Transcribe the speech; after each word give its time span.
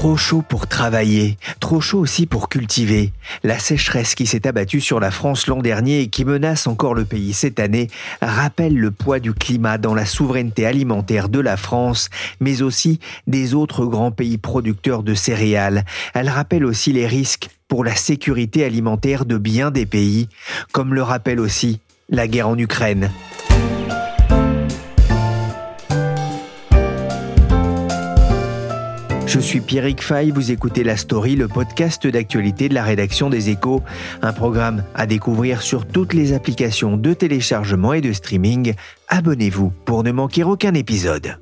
Trop 0.00 0.16
chaud 0.16 0.40
pour 0.40 0.66
travailler, 0.66 1.36
trop 1.60 1.82
chaud 1.82 1.98
aussi 1.98 2.24
pour 2.24 2.48
cultiver. 2.48 3.12
La 3.42 3.58
sécheresse 3.58 4.14
qui 4.14 4.24
s'est 4.24 4.46
abattue 4.46 4.80
sur 4.80 4.98
la 4.98 5.10
France 5.10 5.46
l'an 5.46 5.60
dernier 5.60 6.00
et 6.00 6.08
qui 6.08 6.24
menace 6.24 6.66
encore 6.66 6.94
le 6.94 7.04
pays 7.04 7.34
cette 7.34 7.60
année 7.60 7.88
rappelle 8.22 8.74
le 8.74 8.92
poids 8.92 9.20
du 9.20 9.34
climat 9.34 9.76
dans 9.76 9.92
la 9.92 10.06
souveraineté 10.06 10.64
alimentaire 10.64 11.28
de 11.28 11.38
la 11.38 11.58
France, 11.58 12.08
mais 12.40 12.62
aussi 12.62 12.98
des 13.26 13.52
autres 13.52 13.84
grands 13.84 14.10
pays 14.10 14.38
producteurs 14.38 15.02
de 15.02 15.12
céréales. 15.12 15.84
Elle 16.14 16.30
rappelle 16.30 16.64
aussi 16.64 16.94
les 16.94 17.06
risques 17.06 17.50
pour 17.68 17.84
la 17.84 17.94
sécurité 17.94 18.64
alimentaire 18.64 19.26
de 19.26 19.36
bien 19.36 19.70
des 19.70 19.84
pays, 19.84 20.30
comme 20.72 20.94
le 20.94 21.02
rappelle 21.02 21.40
aussi 21.40 21.78
la 22.08 22.26
guerre 22.26 22.48
en 22.48 22.56
Ukraine. 22.56 23.10
Je 29.30 29.38
suis 29.38 29.60
Pierrick 29.60 30.02
Fay, 30.02 30.32
vous 30.32 30.50
écoutez 30.50 30.82
La 30.82 30.96
Story, 30.96 31.36
le 31.36 31.46
podcast 31.46 32.04
d'actualité 32.04 32.68
de 32.68 32.74
la 32.74 32.82
rédaction 32.82 33.30
des 33.30 33.48
Échos, 33.48 33.80
un 34.22 34.32
programme 34.32 34.82
à 34.96 35.06
découvrir 35.06 35.62
sur 35.62 35.86
toutes 35.86 36.14
les 36.14 36.32
applications 36.32 36.96
de 36.96 37.14
téléchargement 37.14 37.92
et 37.92 38.00
de 38.00 38.12
streaming. 38.12 38.74
Abonnez-vous 39.06 39.72
pour 39.84 40.02
ne 40.02 40.10
manquer 40.10 40.42
aucun 40.42 40.74
épisode. 40.74 41.38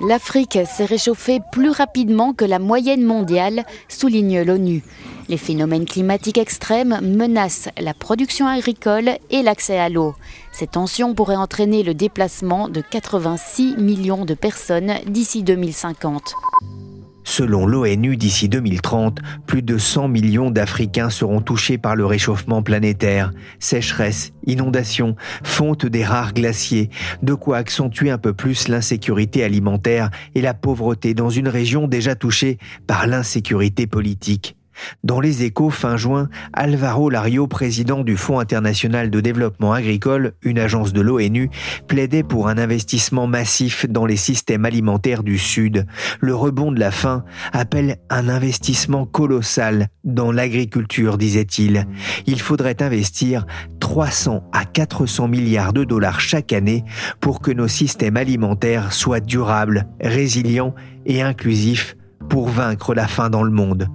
L'Afrique 0.00 0.58
s'est 0.66 0.84
réchauffée 0.84 1.40
plus 1.52 1.70
rapidement 1.70 2.32
que 2.32 2.44
la 2.44 2.58
moyenne 2.58 3.04
mondiale, 3.04 3.64
souligne 3.88 4.42
l'ONU. 4.42 4.82
Les 5.28 5.36
phénomènes 5.36 5.86
climatiques 5.86 6.38
extrêmes 6.38 6.98
menacent 7.00 7.68
la 7.78 7.94
production 7.94 8.46
agricole 8.46 9.18
et 9.30 9.42
l'accès 9.42 9.78
à 9.78 9.88
l'eau. 9.88 10.14
Ces 10.52 10.66
tensions 10.66 11.14
pourraient 11.14 11.36
entraîner 11.36 11.82
le 11.82 11.94
déplacement 11.94 12.68
de 12.68 12.80
86 12.80 13.76
millions 13.76 14.24
de 14.24 14.34
personnes 14.34 14.94
d'ici 15.06 15.42
2050. 15.42 16.34
Selon 17.24 17.66
l'ONU, 17.66 18.16
d'ici 18.16 18.48
2030, 18.48 19.20
plus 19.46 19.62
de 19.62 19.78
100 19.78 20.08
millions 20.08 20.50
d'Africains 20.50 21.10
seront 21.10 21.40
touchés 21.40 21.78
par 21.78 21.96
le 21.96 22.06
réchauffement 22.06 22.62
planétaire. 22.62 23.32
Sécheresse, 23.58 24.32
inondations, 24.46 25.16
fonte 25.42 25.86
des 25.86 26.04
rares 26.04 26.34
glaciers, 26.34 26.90
de 27.22 27.34
quoi 27.34 27.56
accentuer 27.56 28.10
un 28.10 28.18
peu 28.18 28.34
plus 28.34 28.68
l'insécurité 28.68 29.42
alimentaire 29.42 30.10
et 30.34 30.42
la 30.42 30.54
pauvreté 30.54 31.14
dans 31.14 31.30
une 31.30 31.48
région 31.48 31.88
déjà 31.88 32.14
touchée 32.14 32.58
par 32.86 33.06
l'insécurité 33.06 33.86
politique. 33.86 34.56
Dans 35.02 35.20
les 35.20 35.44
échos 35.44 35.70
fin 35.70 35.96
juin, 35.96 36.28
Alvaro 36.52 37.10
Lario, 37.10 37.46
président 37.46 38.02
du 38.02 38.16
Fonds 38.16 38.38
international 38.38 39.10
de 39.10 39.20
développement 39.20 39.72
agricole, 39.72 40.32
une 40.42 40.58
agence 40.58 40.92
de 40.92 41.00
l'ONU, 41.00 41.50
plaidait 41.86 42.22
pour 42.22 42.48
un 42.48 42.58
investissement 42.58 43.26
massif 43.26 43.86
dans 43.88 44.06
les 44.06 44.16
systèmes 44.16 44.64
alimentaires 44.64 45.22
du 45.22 45.38
Sud. 45.38 45.86
Le 46.20 46.34
rebond 46.34 46.72
de 46.72 46.80
la 46.80 46.90
faim 46.90 47.24
appelle 47.52 47.96
un 48.10 48.28
investissement 48.28 49.06
colossal 49.06 49.88
dans 50.04 50.32
l'agriculture, 50.32 51.18
disait-il. 51.18 51.86
Il 52.26 52.40
faudrait 52.40 52.82
investir 52.82 53.46
300 53.80 54.48
à 54.52 54.64
400 54.64 55.28
milliards 55.28 55.72
de 55.72 55.84
dollars 55.84 56.20
chaque 56.20 56.52
année 56.52 56.84
pour 57.20 57.40
que 57.40 57.50
nos 57.50 57.68
systèmes 57.68 58.16
alimentaires 58.16 58.92
soient 58.92 59.20
durables, 59.20 59.86
résilients 60.00 60.74
et 61.06 61.22
inclusifs 61.22 61.96
pour 62.28 62.48
vaincre 62.48 62.94
la 62.94 63.06
faim 63.06 63.30
dans 63.30 63.42
le 63.42 63.50
monde. 63.50 63.88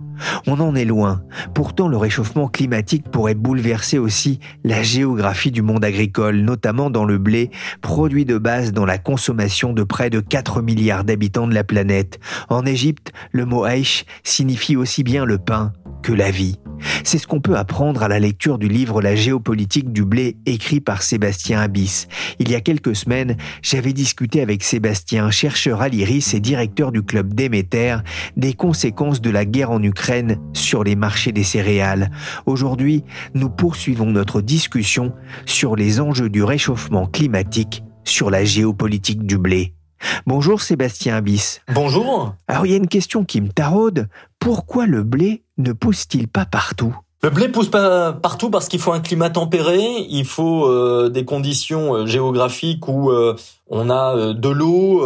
On 0.47 0.59
en 0.59 0.75
est 0.75 0.85
loin. 0.85 1.21
Pourtant, 1.53 1.87
le 1.87 1.97
réchauffement 1.97 2.47
climatique 2.47 3.09
pourrait 3.09 3.35
bouleverser 3.35 3.97
aussi 3.97 4.39
la 4.63 4.83
géographie 4.83 5.51
du 5.51 5.61
monde 5.61 5.85
agricole, 5.85 6.37
notamment 6.37 6.89
dans 6.89 7.05
le 7.05 7.17
blé, 7.17 7.51
produit 7.81 8.25
de 8.25 8.37
base 8.37 8.73
dans 8.73 8.85
la 8.85 8.97
consommation 8.97 9.73
de 9.73 9.83
près 9.83 10.09
de 10.09 10.19
4 10.19 10.61
milliards 10.61 11.03
d'habitants 11.03 11.47
de 11.47 11.53
la 11.53 11.63
planète. 11.63 12.19
En 12.49 12.65
Égypte, 12.65 13.11
le 13.31 13.45
mot 13.45 13.65
Aish 13.65 14.05
signifie 14.23 14.75
aussi 14.75 15.03
bien 15.03 15.25
le 15.25 15.37
pain 15.37 15.73
que 16.01 16.13
la 16.13 16.31
vie. 16.31 16.59
C'est 17.03 17.17
ce 17.17 17.27
qu'on 17.27 17.41
peut 17.41 17.57
apprendre 17.57 18.03
à 18.03 18.07
la 18.07 18.19
lecture 18.19 18.57
du 18.57 18.67
livre 18.67 19.01
La 19.01 19.15
géopolitique 19.15 19.91
du 19.91 20.05
blé 20.05 20.37
écrit 20.45 20.79
par 20.79 21.01
Sébastien 21.01 21.59
Abyss. 21.59 22.07
Il 22.39 22.49
y 22.49 22.55
a 22.55 22.61
quelques 22.61 22.95
semaines, 22.95 23.35
j'avais 23.61 23.93
discuté 23.93 24.41
avec 24.41 24.63
Sébastien, 24.63 25.31
chercheur 25.31 25.81
à 25.81 25.89
l'IRIS 25.89 26.33
et 26.33 26.39
directeur 26.39 26.91
du 26.91 27.03
club 27.03 27.33
Déméter, 27.33 27.97
des 28.37 28.53
conséquences 28.53 29.21
de 29.21 29.29
la 29.29 29.45
guerre 29.45 29.71
en 29.71 29.83
Ukraine 29.83 30.39
sur 30.53 30.83
les 30.83 30.95
marchés 30.95 31.31
des 31.31 31.43
céréales. 31.43 32.11
Aujourd'hui, 32.45 33.03
nous 33.33 33.49
poursuivons 33.49 34.11
notre 34.11 34.41
discussion 34.41 35.13
sur 35.45 35.75
les 35.75 35.99
enjeux 35.99 36.29
du 36.29 36.43
réchauffement 36.43 37.07
climatique 37.07 37.83
sur 38.03 38.29
la 38.29 38.43
géopolitique 38.43 39.23
du 39.23 39.37
blé. 39.37 39.73
Bonjour 40.25 40.61
Sébastien 40.61 41.15
Abyss. 41.15 41.61
Bonjour. 41.73 42.33
Alors 42.47 42.65
il 42.65 42.71
y 42.71 42.73
a 42.73 42.77
une 42.77 42.87
question 42.87 43.23
qui 43.23 43.41
me 43.41 43.49
taraude. 43.49 44.07
Pourquoi 44.39 44.85
le 44.85 45.03
blé 45.03 45.43
ne 45.57 45.73
pousse-t-il 45.73 46.27
pas 46.27 46.45
partout? 46.45 46.95
Le 47.21 47.29
blé 47.29 47.49
pousse 47.49 47.67
pas 47.67 48.13
partout 48.13 48.49
parce 48.49 48.69
qu'il 48.69 48.79
faut 48.79 48.93
un 48.93 49.01
climat 49.01 49.29
tempéré, 49.29 49.81
il 50.09 50.23
faut 50.23 50.65
euh, 50.65 51.09
des 51.09 51.25
conditions 51.25 51.93
euh, 51.93 52.05
géographiques 52.05 52.87
où 52.87 53.11
euh, 53.11 53.35
on 53.67 53.89
a 53.89 54.33
de 54.33 54.49
l'eau, 54.49 55.05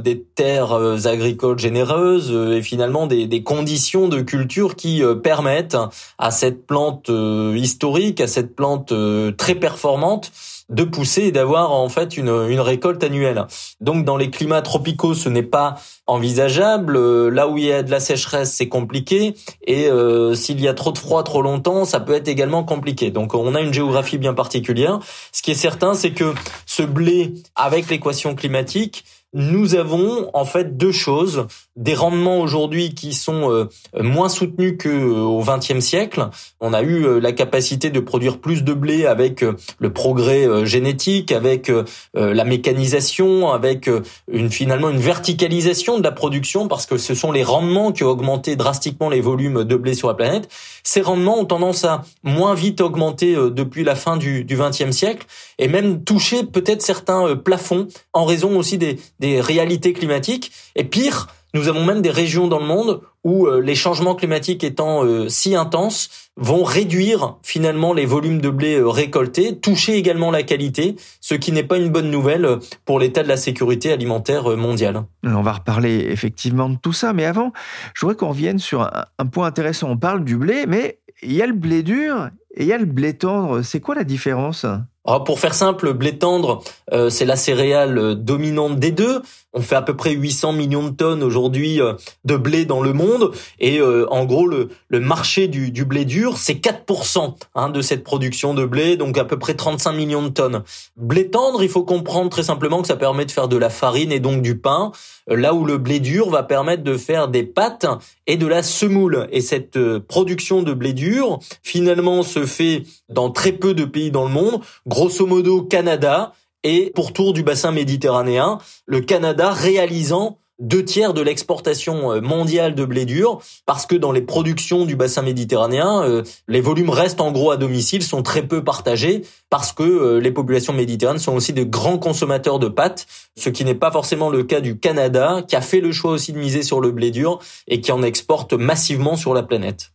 des 0.00 0.22
terres 0.22 0.74
agricoles 1.06 1.58
généreuses 1.58 2.30
et 2.30 2.62
finalement 2.62 3.06
des, 3.06 3.26
des, 3.26 3.42
conditions 3.42 4.08
de 4.08 4.20
culture 4.20 4.76
qui 4.76 5.02
permettent 5.24 5.76
à 6.16 6.30
cette 6.30 6.64
plante 6.64 7.10
historique, 7.56 8.20
à 8.20 8.28
cette 8.28 8.54
plante 8.54 8.94
très 9.36 9.56
performante 9.56 10.30
de 10.72 10.84
pousser 10.84 11.22
et 11.22 11.32
d'avoir 11.32 11.72
en 11.72 11.88
fait 11.88 12.16
une, 12.16 12.28
une 12.48 12.60
récolte 12.60 13.04
annuelle. 13.04 13.46
Donc 13.80 14.04
dans 14.04 14.16
les 14.16 14.30
climats 14.30 14.62
tropicaux, 14.62 15.14
ce 15.14 15.28
n'est 15.28 15.42
pas 15.42 15.76
envisageable. 16.06 16.96
Euh, 16.96 17.30
là 17.30 17.48
où 17.48 17.58
il 17.58 17.64
y 17.64 17.72
a 17.72 17.82
de 17.82 17.90
la 17.90 18.00
sécheresse, 18.00 18.52
c'est 18.52 18.68
compliqué. 18.68 19.34
Et 19.66 19.88
euh, 19.88 20.34
s'il 20.34 20.60
y 20.60 20.68
a 20.68 20.74
trop 20.74 20.92
de 20.92 20.98
froid 20.98 21.22
trop 21.22 21.42
longtemps, 21.42 21.84
ça 21.84 22.00
peut 22.00 22.14
être 22.14 22.28
également 22.28 22.64
compliqué. 22.64 23.10
Donc 23.10 23.34
on 23.34 23.54
a 23.54 23.60
une 23.60 23.72
géographie 23.72 24.18
bien 24.18 24.34
particulière. 24.34 24.98
Ce 25.32 25.42
qui 25.42 25.50
est 25.50 25.54
certain, 25.54 25.94
c'est 25.94 26.12
que 26.12 26.34
ce 26.66 26.82
blé, 26.82 27.34
avec 27.54 27.88
l'équation 27.88 28.34
climatique, 28.34 29.04
nous 29.34 29.74
avons 29.74 30.30
en 30.34 30.44
fait 30.44 30.76
deux 30.76 30.92
choses 30.92 31.46
des 31.76 31.94
rendements 31.94 32.40
aujourd'hui 32.40 32.94
qui 32.94 33.14
sont 33.14 33.50
euh, 33.50 33.68
moins 33.98 34.28
soutenus 34.28 34.74
que 34.78 34.88
euh, 34.88 35.22
au 35.22 35.42
XXe 35.42 35.80
siècle. 35.80 36.28
On 36.60 36.74
a 36.74 36.82
eu 36.82 37.04
euh, 37.04 37.18
la 37.18 37.32
capacité 37.32 37.88
de 37.88 38.00
produire 38.00 38.38
plus 38.38 38.62
de 38.62 38.74
blé 38.74 39.06
avec 39.06 39.42
le 39.78 39.92
progrès 39.92 40.66
génétique, 40.66 41.32
avec 41.32 41.70
la 42.14 42.44
mécanisation, 42.44 43.50
avec 43.50 43.88
une 44.30 44.50
finalement 44.50 44.90
une 44.90 44.98
verticalisation 44.98 45.98
de 45.98 46.02
la 46.02 46.12
production 46.12 46.68
parce 46.68 46.86
que 46.86 46.98
ce 46.98 47.14
sont 47.14 47.32
les 47.32 47.42
rendements 47.42 47.92
qui 47.92 48.04
ont 48.04 48.08
augmenté 48.08 48.56
drastiquement 48.56 49.08
les 49.08 49.20
volumes 49.20 49.64
de 49.64 49.76
blé 49.76 49.94
sur 49.94 50.08
la 50.08 50.14
planète. 50.14 50.48
Ces 50.82 51.00
rendements 51.00 51.38
ont 51.38 51.44
tendance 51.44 51.84
à 51.84 52.02
moins 52.22 52.54
vite 52.54 52.80
augmenter 52.80 53.34
depuis 53.34 53.84
la 53.84 53.94
fin 53.94 54.16
du 54.16 54.44
XXe 54.44 54.90
siècle 54.90 55.26
et 55.58 55.68
même 55.68 56.04
toucher 56.04 56.44
peut-être 56.44 56.82
certains 56.82 57.36
plafonds 57.36 57.88
en 58.12 58.24
raison 58.24 58.58
aussi 58.58 58.78
des, 58.78 58.98
des 59.22 59.40
réalités 59.40 59.94
climatiques. 59.94 60.52
Et 60.76 60.84
pire, 60.84 61.28
nous 61.54 61.68
avons 61.68 61.84
même 61.84 62.02
des 62.02 62.10
régions 62.10 62.48
dans 62.48 62.58
le 62.58 62.66
monde 62.66 63.00
où 63.24 63.46
euh, 63.46 63.60
les 63.60 63.76
changements 63.76 64.16
climatiques 64.16 64.64
étant 64.64 65.04
euh, 65.04 65.28
si 65.28 65.54
intenses 65.54 66.30
vont 66.36 66.64
réduire 66.64 67.36
finalement 67.42 67.92
les 67.92 68.04
volumes 68.04 68.40
de 68.40 68.48
blé 68.48 68.76
euh, 68.76 68.88
récoltés, 68.88 69.58
toucher 69.58 69.96
également 69.96 70.32
la 70.32 70.42
qualité, 70.42 70.96
ce 71.20 71.34
qui 71.34 71.52
n'est 71.52 71.62
pas 71.62 71.76
une 71.76 71.90
bonne 71.90 72.10
nouvelle 72.10 72.58
pour 72.84 72.98
l'état 72.98 73.22
de 73.22 73.28
la 73.28 73.36
sécurité 73.36 73.92
alimentaire 73.92 74.56
mondiale. 74.56 75.04
On 75.22 75.42
va 75.42 75.52
reparler 75.52 76.06
effectivement 76.10 76.68
de 76.68 76.76
tout 76.76 76.94
ça, 76.94 77.12
mais 77.12 77.24
avant, 77.24 77.52
je 77.94 78.00
voudrais 78.00 78.16
qu'on 78.16 78.30
revienne 78.30 78.58
sur 78.58 78.90
un 79.18 79.26
point 79.26 79.46
intéressant. 79.46 79.90
On 79.90 79.98
parle 79.98 80.24
du 80.24 80.36
blé, 80.36 80.64
mais 80.66 80.98
il 81.22 81.32
y 81.32 81.42
a 81.42 81.46
le 81.46 81.52
blé 81.52 81.84
dur 81.84 82.30
et 82.54 82.62
il 82.62 82.66
y 82.66 82.72
a 82.72 82.78
le 82.78 82.86
blé 82.86 83.14
tendre. 83.14 83.62
C'est 83.62 83.80
quoi 83.80 83.94
la 83.94 84.04
différence? 84.04 84.66
Alors 85.04 85.24
pour 85.24 85.40
faire 85.40 85.54
simple, 85.54 85.92
blé 85.94 86.18
tendre, 86.18 86.62
euh, 86.92 87.10
c'est 87.10 87.24
la 87.24 87.36
céréale 87.36 88.14
dominante 88.14 88.78
des 88.78 88.92
deux. 88.92 89.22
On 89.54 89.60
fait 89.60 89.76
à 89.76 89.82
peu 89.82 89.94
près 89.94 90.12
800 90.12 90.54
millions 90.54 90.84
de 90.84 90.94
tonnes 90.94 91.22
aujourd'hui 91.22 91.80
euh, 91.80 91.92
de 92.24 92.36
blé 92.36 92.64
dans 92.64 92.80
le 92.80 92.94
monde. 92.94 93.32
Et 93.60 93.80
euh, 93.80 94.06
en 94.10 94.24
gros, 94.24 94.46
le, 94.46 94.70
le 94.88 95.00
marché 95.00 95.46
du, 95.46 95.70
du 95.70 95.84
blé 95.84 96.06
dur, 96.06 96.38
c'est 96.38 96.54
4% 96.54 97.34
hein, 97.54 97.68
de 97.68 97.82
cette 97.82 98.02
production 98.02 98.54
de 98.54 98.64
blé, 98.64 98.96
donc 98.96 99.18
à 99.18 99.24
peu 99.24 99.38
près 99.38 99.54
35 99.54 99.92
millions 99.92 100.22
de 100.22 100.30
tonnes. 100.30 100.62
Blé 100.96 101.28
tendre, 101.28 101.62
il 101.62 101.68
faut 101.68 101.84
comprendre 101.84 102.30
très 102.30 102.44
simplement 102.44 102.80
que 102.80 102.88
ça 102.88 102.96
permet 102.96 103.26
de 103.26 103.30
faire 103.30 103.48
de 103.48 103.58
la 103.58 103.68
farine 103.68 104.10
et 104.10 104.20
donc 104.20 104.40
du 104.40 104.56
pain, 104.56 104.92
euh, 105.30 105.36
là 105.36 105.52
où 105.52 105.66
le 105.66 105.76
blé 105.76 106.00
dur 106.00 106.30
va 106.30 106.42
permettre 106.42 106.82
de 106.82 106.96
faire 106.96 107.28
des 107.28 107.42
pâtes 107.42 107.86
et 108.26 108.38
de 108.38 108.46
la 108.46 108.62
semoule. 108.62 109.28
Et 109.32 109.42
cette 109.42 109.78
production 109.98 110.62
de 110.62 110.72
blé 110.72 110.94
dur, 110.94 111.40
finalement, 111.62 112.22
se 112.22 112.46
fait 112.46 112.84
dans 113.10 113.30
très 113.30 113.52
peu 113.52 113.74
de 113.74 113.84
pays 113.84 114.10
dans 114.10 114.24
le 114.24 114.30
monde, 114.30 114.62
grosso 114.92 115.26
modo 115.26 115.62
Canada, 115.62 116.34
et 116.64 116.92
pour 116.94 117.14
tour 117.14 117.32
du 117.32 117.42
bassin 117.42 117.72
méditerranéen, 117.72 118.58
le 118.86 119.00
Canada 119.00 119.50
réalisant 119.50 120.38
deux 120.58 120.84
tiers 120.84 121.14
de 121.14 121.22
l'exportation 121.22 122.12
euh, 122.12 122.20
mondiale 122.20 122.74
de 122.74 122.84
blé 122.84 123.06
dur, 123.06 123.40
parce 123.64 123.86
que 123.86 123.96
dans 123.96 124.12
les 124.12 124.20
productions 124.20 124.84
du 124.84 124.94
bassin 124.94 125.22
méditerranéen, 125.22 126.02
euh, 126.04 126.22
les 126.46 126.60
volumes 126.60 126.90
restent 126.90 127.22
en 127.22 127.32
gros 127.32 127.50
à 127.50 127.56
domicile, 127.56 128.02
sont 128.02 128.22
très 128.22 128.42
peu 128.42 128.62
partagés, 128.62 129.22
parce 129.48 129.72
que 129.72 129.82
euh, 129.82 130.20
les 130.20 130.30
populations 130.30 130.74
méditerranéennes 130.74 131.22
sont 131.22 131.34
aussi 131.34 131.54
de 131.54 131.64
grands 131.64 131.98
consommateurs 131.98 132.58
de 132.58 132.68
pâtes, 132.68 133.06
ce 133.36 133.48
qui 133.48 133.64
n'est 133.64 133.74
pas 133.74 133.90
forcément 133.90 134.28
le 134.28 134.44
cas 134.44 134.60
du 134.60 134.78
Canada, 134.78 135.42
qui 135.48 135.56
a 135.56 135.62
fait 135.62 135.80
le 135.80 135.90
choix 135.90 136.12
aussi 136.12 136.34
de 136.34 136.38
miser 136.38 136.62
sur 136.62 136.82
le 136.82 136.92
blé 136.92 137.10
dur 137.10 137.38
et 137.66 137.80
qui 137.80 137.90
en 137.92 138.02
exporte 138.02 138.52
massivement 138.52 139.16
sur 139.16 139.32
la 139.32 139.42
planète. 139.42 139.90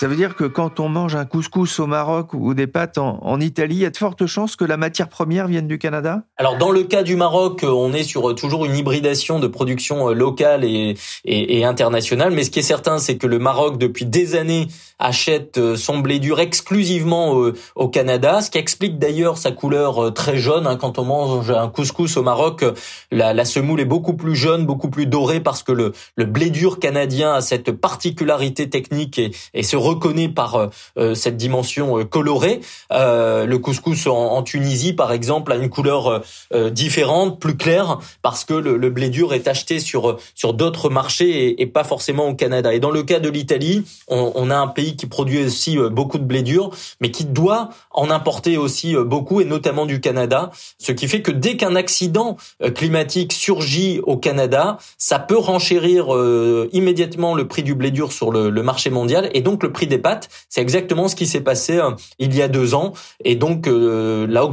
Ça 0.00 0.08
veut 0.08 0.16
dire 0.16 0.34
que 0.34 0.44
quand 0.44 0.80
on 0.80 0.88
mange 0.88 1.14
un 1.14 1.26
couscous 1.26 1.78
au 1.78 1.86
Maroc 1.86 2.32
ou 2.32 2.54
des 2.54 2.66
pâtes 2.66 2.96
en, 2.96 3.38
Italie, 3.38 3.74
il 3.74 3.80
y 3.82 3.84
a 3.84 3.90
de 3.90 3.96
fortes 3.98 4.24
chances 4.24 4.56
que 4.56 4.64
la 4.64 4.78
matière 4.78 5.10
première 5.10 5.46
vienne 5.46 5.68
du 5.68 5.76
Canada? 5.76 6.22
Alors 6.38 6.56
dans 6.56 6.70
le 6.70 6.84
cas 6.84 7.02
du 7.02 7.16
Maroc, 7.16 7.66
on 7.68 7.92
est 7.92 8.02
sur 8.02 8.34
toujours 8.34 8.64
une 8.64 8.74
hybridation 8.74 9.40
de 9.40 9.46
production 9.46 10.08
euh, 10.08 10.14
locale 10.14 10.64
et, 10.64 10.96
et, 11.26 11.66
internationale. 11.66 12.32
Mais 12.32 12.44
ce 12.44 12.50
qui 12.50 12.60
est 12.60 12.62
certain, 12.62 12.96
c'est 12.96 13.18
que 13.18 13.26
le 13.26 13.38
Maroc, 13.38 13.76
depuis 13.76 14.06
des 14.06 14.36
années, 14.36 14.68
achète 14.98 15.58
euh, 15.58 15.76
son 15.76 15.98
blé 15.98 16.18
dur 16.18 16.40
exclusivement 16.40 17.50
au, 17.74 17.88
Canada, 17.88 18.40
ce 18.40 18.50
qui 18.50 18.56
explique 18.56 18.98
d'ailleurs 18.98 19.36
sa 19.36 19.50
couleur 19.50 20.02
euh, 20.02 20.10
très 20.12 20.38
jaune. 20.38 20.66
Hein. 20.66 20.76
Quand 20.76 20.98
on 20.98 21.04
mange 21.04 21.50
un 21.50 21.68
couscous 21.68 22.16
au 22.16 22.22
Maroc, 22.22 22.64
la, 23.10 23.44
semoule 23.44 23.80
est 23.80 23.86
beaucoup 23.86 24.14
plus 24.14 24.34
jaune, 24.34 24.64
beaucoup 24.64 24.88
plus 24.88 25.04
dorée 25.04 25.40
parce 25.40 25.62
que 25.62 25.72
le, 25.72 25.92
le 26.16 26.24
blé 26.24 26.48
dur 26.48 26.78
canadien 26.78 27.34
a 27.34 27.40
cette 27.42 27.72
particularité 27.72 28.70
technique 28.70 29.18
et, 29.18 29.30
et 29.52 29.62
se 29.62 29.76
reconnaît 29.90 30.28
par 30.28 30.54
euh, 30.54 30.66
euh, 30.98 31.14
cette 31.14 31.36
dimension 31.36 31.98
euh, 31.98 32.04
colorée. 32.04 32.60
le 32.90 33.56
couscous 33.56 34.06
en, 34.06 34.42
Tunisie, 34.42 34.92
par 34.92 35.12
exemple, 35.12 35.52
a 35.52 35.56
une 35.56 35.68
couleur 35.68 36.22
différente, 36.70 37.38
plus 37.40 37.56
claire, 37.56 37.98
parce 38.22 38.44
que 38.44 38.54
le, 38.54 38.90
blé 38.90 39.10
dur 39.10 39.34
est 39.34 39.46
acheté 39.48 39.80
sur 39.80 40.18
sur 40.34 40.54
d'autres 40.54 40.88
marchés 40.88 41.60
et, 41.60 41.66
pas 41.66 41.84
forcément 41.84 42.28
au 42.28 42.34
Canada. 42.34 42.72
Et 42.72 42.80
dans 42.80 42.90
le 42.90 43.02
cas 43.02 43.20
de 43.20 43.28
l'Italie, 43.28 43.84
on, 44.08 44.50
a 44.50 44.56
un 44.56 44.66
pays 44.66 44.96
qui 44.96 45.06
produit 45.06 45.44
aussi 45.44 45.76
beaucoup 45.90 46.18
de 46.18 46.24
blé 46.24 46.42
dur, 46.42 46.70
mais 47.00 47.10
qui 47.10 47.24
doit 47.24 47.70
en 47.90 48.10
importer 48.10 48.56
aussi 48.56 48.94
beaucoup, 48.96 49.40
et 49.40 49.44
notamment 49.44 49.86
du 49.86 50.00
Canada. 50.00 50.50
Ce 50.78 50.92
qui 50.92 51.06
fait 51.06 51.22
que 51.22 51.32
dès 51.32 51.56
qu'un 51.56 51.76
accident 51.76 52.36
climatique 52.74 53.32
surgit 53.32 54.00
au 54.04 54.16
Canada, 54.16 54.78
ça 54.98 55.18
peut 55.18 55.38
renchérir 55.38 56.08
immédiatement 56.72 57.34
le 57.34 57.46
prix 57.46 57.62
du 57.62 57.74
blé 57.74 57.90
dur 57.90 58.12
sur 58.12 58.30
le, 58.30 58.62
marché 58.62 58.90
mondial, 58.90 59.30
et 59.32 59.40
donc 59.40 59.62
le 59.62 59.72
des 59.86 59.98
pâtes. 59.98 60.28
C'est 60.48 60.60
exactement 60.60 61.08
ce 61.08 61.16
qui 61.16 61.26
s'est 61.26 61.40
passé 61.40 61.78
euh, 61.78 61.90
il 62.18 62.34
y 62.34 62.42
a 62.42 62.48
deux 62.48 62.74
ans. 62.74 62.92
Et 63.24 63.36
donc, 63.36 63.66
euh, 63.66 64.26
la 64.28 64.44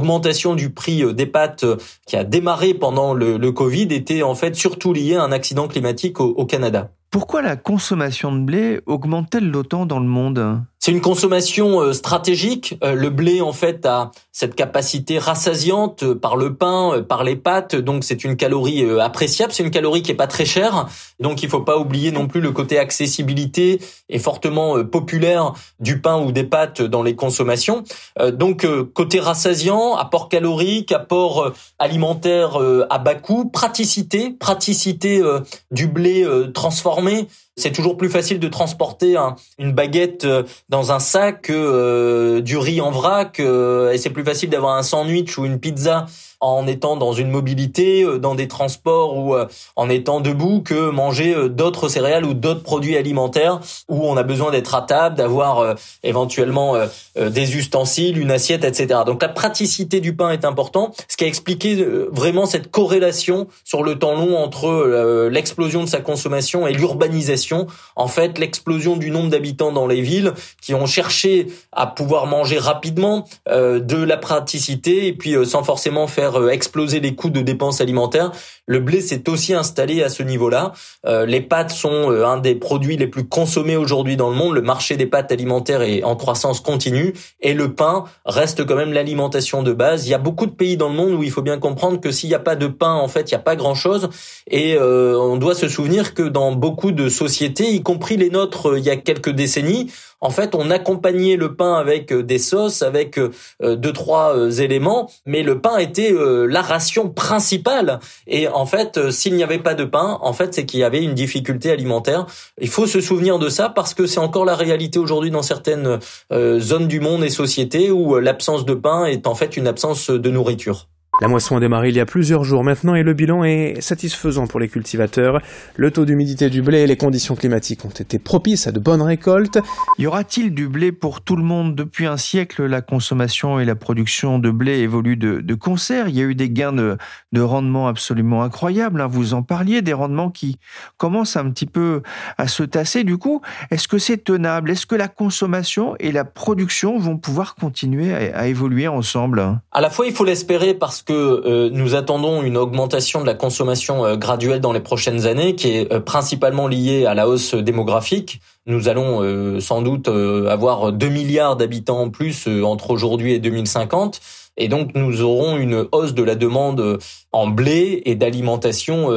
du 0.54 0.70
prix 0.70 1.02
euh, 1.02 1.12
des 1.12 1.26
pâtes 1.26 1.64
qui 2.06 2.16
a 2.16 2.24
démarré 2.24 2.74
pendant 2.74 3.14
le, 3.14 3.38
Covid 3.52 3.88
était 3.90 4.22
en 4.22 4.34
fait 4.34 4.54
surtout 4.54 4.92
liée 4.92 5.16
à 5.16 5.22
un 5.22 5.32
accident 5.32 5.68
climatique 5.68 6.20
au 6.20 6.44
Canada. 6.44 6.92
Pourquoi 7.10 7.40
la 7.40 7.56
consommation 7.56 8.32
de 8.32 8.40
blé 8.40 8.80
augmente-t-elle 8.84 9.50
d'autant 9.50 9.86
dans 9.86 9.98
le 9.98 10.06
monde? 10.06 10.60
C'est 10.78 10.92
une 10.92 11.00
consommation 11.00 11.80
euh, 11.80 11.92
stratégique. 11.92 12.78
Euh, 12.84 12.94
le 12.94 13.08
blé, 13.10 13.40
en 13.40 13.52
fait, 13.52 13.84
a 13.86 14.10
cette 14.30 14.54
capacité 14.54 15.18
rassasiante 15.18 16.02
euh, 16.02 16.14
par 16.14 16.36
le 16.36 16.54
pain, 16.54 17.02
par 17.08 17.24
les 17.24 17.34
pâtes. 17.34 17.74
Donc, 17.74 18.04
c'est 18.04 18.24
une 18.24 18.36
calorie 18.36 18.88
appréciable. 19.00 19.52
C'est 19.52 19.62
une 19.62 19.70
calorie 19.70 20.02
qui 20.02 20.12
est 20.12 20.16
pas 20.16 20.26
très 20.26 20.44
chère. 20.44 20.86
Donc, 21.18 21.42
il 21.42 21.48
faut 21.48 21.62
pas 21.62 21.78
oublier 21.78 22.12
non 22.12 22.26
plus 22.26 22.40
le 22.40 22.52
côté 22.52 22.78
accessibilité 22.78 23.80
et 24.10 24.18
fortement 24.18 24.84
populaire 24.84 25.54
du 25.80 26.00
pain 26.00 26.20
ou 26.22 26.30
des 26.30 26.44
pâtes 26.44 26.80
dans 26.80 27.02
les 27.02 27.16
consommations. 27.16 27.84
Donc, 28.32 28.66
côté 28.94 29.20
rassasiant, 29.20 29.96
apport 29.96 30.28
calorique, 30.28 30.92
apport 30.92 31.52
alimentaire 31.78 32.58
à 32.88 32.98
bas 32.98 33.14
coût, 33.14 33.48
praticité, 33.48 34.30
praticité 34.30 35.22
du 35.70 35.86
blé 35.86 36.26
transformé 36.54 36.97
mas 37.02 37.47
c'est 37.58 37.72
toujours 37.72 37.96
plus 37.96 38.08
facile 38.08 38.38
de 38.38 38.48
transporter 38.48 39.16
une 39.58 39.72
baguette 39.72 40.24
euh, 40.24 40.44
dans 40.68 40.92
un 40.92 41.00
sac 41.00 41.42
que 41.42 41.52
euh, 41.52 42.40
du 42.40 42.56
riz 42.56 42.80
en 42.80 42.90
vrac, 42.90 43.40
euh, 43.40 43.92
et 43.92 43.98
c'est 43.98 44.10
plus 44.10 44.24
facile 44.24 44.50
d'avoir 44.50 44.76
un 44.76 44.82
sandwich 44.82 45.36
ou 45.38 45.44
une 45.44 45.58
pizza 45.58 46.06
en 46.40 46.68
étant 46.68 46.96
dans 46.96 47.12
une 47.12 47.30
mobilité, 47.30 48.06
dans 48.20 48.36
des 48.36 48.46
transports 48.46 49.16
ou 49.16 49.34
en 49.74 49.90
étant 49.90 50.20
debout 50.20 50.62
que 50.62 50.88
manger 50.88 51.34
d'autres 51.48 51.88
céréales 51.88 52.24
ou 52.24 52.32
d'autres 52.32 52.62
produits 52.62 52.96
alimentaires 52.96 53.58
où 53.88 54.06
on 54.06 54.16
a 54.16 54.22
besoin 54.22 54.52
d'être 54.52 54.76
à 54.76 54.82
table, 54.82 55.16
d'avoir 55.16 55.74
éventuellement 56.04 56.76
des 57.16 57.56
ustensiles, 57.56 58.18
une 58.18 58.30
assiette, 58.30 58.62
etc. 58.62 59.00
Donc 59.04 59.20
la 59.20 59.30
praticité 59.30 59.98
du 59.98 60.14
pain 60.14 60.30
est 60.30 60.44
important, 60.44 60.92
ce 61.08 61.16
qui 61.16 61.24
a 61.24 61.26
expliqué 61.26 61.84
vraiment 62.12 62.46
cette 62.46 62.70
corrélation 62.70 63.48
sur 63.64 63.82
le 63.82 63.98
temps 63.98 64.14
long 64.14 64.36
entre 64.38 65.28
l'explosion 65.32 65.82
de 65.82 65.88
sa 65.88 66.00
consommation 66.00 66.68
et 66.68 66.72
l'urbanisation. 66.72 67.47
En 67.96 68.08
fait, 68.08 68.38
l'explosion 68.38 68.96
du 68.96 69.10
nombre 69.10 69.30
d'habitants 69.30 69.72
dans 69.72 69.86
les 69.86 70.00
villes 70.00 70.32
qui 70.60 70.74
ont 70.74 70.86
cherché 70.86 71.46
à 71.72 71.86
pouvoir 71.86 72.26
manger 72.26 72.58
rapidement, 72.58 73.24
de 73.46 74.02
la 74.02 74.16
praticité 74.16 75.06
et 75.06 75.12
puis 75.12 75.34
sans 75.46 75.62
forcément 75.62 76.06
faire 76.06 76.40
euh, 76.40 76.48
exploser 76.50 77.00
les 77.00 77.14
coûts 77.14 77.30
de 77.30 77.40
dépenses 77.40 77.80
alimentaires. 77.80 78.32
Le 78.68 78.80
blé 78.80 79.00
s'est 79.00 79.28
aussi 79.28 79.54
installé 79.54 80.02
à 80.02 80.10
ce 80.10 80.22
niveau-là. 80.22 80.72
Euh, 81.06 81.24
les 81.24 81.40
pâtes 81.40 81.70
sont 81.70 82.12
euh, 82.12 82.26
un 82.26 82.36
des 82.38 82.54
produits 82.54 82.98
les 82.98 83.06
plus 83.06 83.24
consommés 83.26 83.76
aujourd'hui 83.76 84.16
dans 84.16 84.28
le 84.28 84.36
monde. 84.36 84.54
Le 84.54 84.62
marché 84.62 84.96
des 84.96 85.06
pâtes 85.06 85.32
alimentaires 85.32 85.80
est 85.80 86.04
en 86.04 86.16
croissance 86.16 86.60
continue 86.60 87.14
et 87.40 87.54
le 87.54 87.74
pain 87.74 88.04
reste 88.26 88.66
quand 88.66 88.76
même 88.76 88.92
l'alimentation 88.92 89.62
de 89.62 89.72
base. 89.72 90.06
Il 90.06 90.10
y 90.10 90.14
a 90.14 90.18
beaucoup 90.18 90.44
de 90.44 90.52
pays 90.52 90.76
dans 90.76 90.90
le 90.90 90.94
monde 90.94 91.14
où 91.14 91.22
il 91.22 91.30
faut 91.30 91.42
bien 91.42 91.58
comprendre 91.58 91.98
que 91.98 92.12
s'il 92.12 92.28
n'y 92.28 92.34
a 92.34 92.40
pas 92.40 92.56
de 92.56 92.66
pain, 92.66 92.92
en 92.92 93.08
fait, 93.08 93.30
il 93.30 93.34
n'y 93.34 93.40
a 93.40 93.42
pas 93.42 93.56
grand-chose. 93.56 94.10
Et 94.50 94.78
on 94.78 95.36
doit 95.36 95.54
se 95.54 95.68
souvenir 95.68 96.14
que 96.14 96.22
dans 96.22 96.52
beaucoup 96.52 96.92
de 96.92 97.08
sociétés, 97.08 97.72
y 97.72 97.82
compris 97.82 98.16
les 98.16 98.30
nôtres, 98.30 98.76
il 98.76 98.84
y 98.84 98.90
a 98.90 98.96
quelques 98.96 99.30
décennies, 99.30 99.90
en 100.20 100.30
fait, 100.30 100.54
on 100.54 100.70
accompagnait 100.70 101.36
le 101.36 101.54
pain 101.54 101.74
avec 101.74 102.12
euh, 102.12 102.22
des 102.22 102.38
sauces, 102.38 102.82
avec 102.82 103.18
euh, 103.18 103.30
euh, 103.62 103.76
deux 103.76 103.92
trois 103.92 104.34
éléments, 104.60 105.10
mais 105.26 105.42
le 105.42 105.60
pain 105.60 105.78
était 105.78 106.12
la 106.12 106.62
ration 106.62 107.08
principale. 107.08 108.00
Et 108.26 108.48
en 108.48 108.66
fait, 108.66 109.10
s'il 109.10 109.34
n'y 109.34 109.42
avait 109.42 109.58
pas 109.58 109.74
de 109.74 109.84
pain, 109.84 110.18
en 110.22 110.32
fait, 110.32 110.54
c'est 110.54 110.66
qu'il 110.66 110.80
y 110.80 110.84
avait 110.84 111.02
une 111.02 111.14
difficulté 111.14 111.70
alimentaire. 111.70 112.26
Il 112.60 112.68
faut 112.68 112.86
se 112.86 113.00
souvenir 113.00 113.38
de 113.38 113.48
ça 113.48 113.68
parce 113.68 113.94
que 113.94 114.06
c'est 114.06 114.20
encore 114.20 114.44
la 114.44 114.56
réalité 114.56 114.98
aujourd'hui 114.98 115.30
dans 115.30 115.42
certaines 115.42 115.98
zones 116.32 116.88
du 116.88 117.00
monde 117.00 117.24
et 117.24 117.30
sociétés 117.30 117.90
où 117.90 118.18
l'absence 118.18 118.64
de 118.64 118.74
pain 118.74 119.04
est 119.04 119.26
en 119.26 119.34
fait 119.34 119.56
une 119.56 119.66
absence 119.66 120.10
de 120.10 120.30
nourriture. 120.30 120.88
La 121.20 121.26
moisson 121.26 121.56
a 121.56 121.60
démarré 121.60 121.88
il 121.88 121.96
y 121.96 122.00
a 122.00 122.06
plusieurs 122.06 122.44
jours 122.44 122.62
maintenant 122.62 122.94
et 122.94 123.02
le 123.02 123.12
bilan 123.12 123.42
est 123.42 123.80
satisfaisant 123.80 124.46
pour 124.46 124.60
les 124.60 124.68
cultivateurs. 124.68 125.40
Le 125.74 125.90
taux 125.90 126.04
d'humidité 126.04 126.48
du 126.48 126.62
blé 126.62 126.82
et 126.82 126.86
les 126.86 126.96
conditions 126.96 127.34
climatiques 127.34 127.84
ont 127.84 127.88
été 127.90 128.20
propices 128.20 128.68
à 128.68 128.72
de 128.72 128.78
bonnes 128.78 129.02
récoltes. 129.02 129.58
Y 129.98 130.06
aura-t-il 130.06 130.54
du 130.54 130.68
blé 130.68 130.92
pour 130.92 131.22
tout 131.22 131.34
le 131.34 131.42
monde 131.42 131.74
Depuis 131.74 132.06
un 132.06 132.18
siècle, 132.18 132.66
la 132.66 132.82
consommation 132.82 133.58
et 133.58 133.64
la 133.64 133.74
production 133.74 134.38
de 134.38 134.52
blé 134.52 134.78
évoluent 134.78 135.16
de, 135.16 135.54
concert. 135.56 136.08
Il 136.08 136.16
y 136.16 136.20
a 136.20 136.24
eu 136.24 136.36
des 136.36 136.50
gains 136.50 136.72
de, 136.72 136.96
rendement 137.40 137.88
absolument 137.88 138.44
incroyables. 138.44 139.00
Hein. 139.00 139.08
Vous 139.08 139.34
en 139.34 139.42
parliez, 139.42 139.82
des 139.82 139.94
rendements 139.94 140.30
qui 140.30 140.60
commencent 140.98 141.36
un 141.36 141.50
petit 141.50 141.66
peu 141.66 142.02
à 142.36 142.46
se 142.46 142.62
tasser. 142.62 143.02
Du 143.02 143.18
coup, 143.18 143.42
est-ce 143.72 143.88
que 143.88 143.98
c'est 143.98 144.18
tenable? 144.18 144.70
Est-ce 144.70 144.86
que 144.86 144.94
la 144.94 145.08
consommation 145.08 145.96
et 145.98 146.12
la 146.12 146.24
production 146.24 146.96
vont 146.96 147.16
pouvoir 147.16 147.56
continuer 147.56 148.14
à, 148.14 148.38
à 148.38 148.46
évoluer 148.46 148.86
ensemble? 148.86 149.58
À 149.72 149.80
la 149.80 149.90
fois, 149.90 150.06
il 150.06 150.12
faut 150.12 150.24
l'espérer 150.24 150.74
parce 150.74 151.02
que 151.02 151.07
que 151.08 151.14
euh, 151.14 151.70
nous 151.72 151.94
attendons 151.94 152.42
une 152.42 152.58
augmentation 152.58 153.22
de 153.22 153.26
la 153.26 153.32
consommation 153.32 154.04
euh, 154.04 154.16
graduelle 154.16 154.60
dans 154.60 154.74
les 154.74 154.80
prochaines 154.80 155.26
années, 155.26 155.54
qui 155.54 155.70
est 155.70 155.90
euh, 155.90 156.00
principalement 156.00 156.68
liée 156.68 157.06
à 157.06 157.14
la 157.14 157.26
hausse 157.26 157.54
démographique. 157.54 158.42
Nous 158.66 158.90
allons 158.90 159.60
sans 159.60 159.80
doute 159.80 160.08
avoir 160.08 160.92
2 160.92 161.08
milliards 161.08 161.56
d'habitants 161.56 162.00
en 162.00 162.10
plus 162.10 162.46
entre 162.46 162.90
aujourd'hui 162.90 163.32
et 163.32 163.38
2050. 163.38 164.20
Et 164.58 164.68
donc 164.68 164.90
nous 164.94 165.22
aurons 165.22 165.56
une 165.56 165.86
hausse 165.90 166.12
de 166.12 166.22
la 166.22 166.34
demande 166.34 166.98
en 167.32 167.46
blé 167.46 168.02
et 168.04 168.14
d'alimentation 168.14 169.08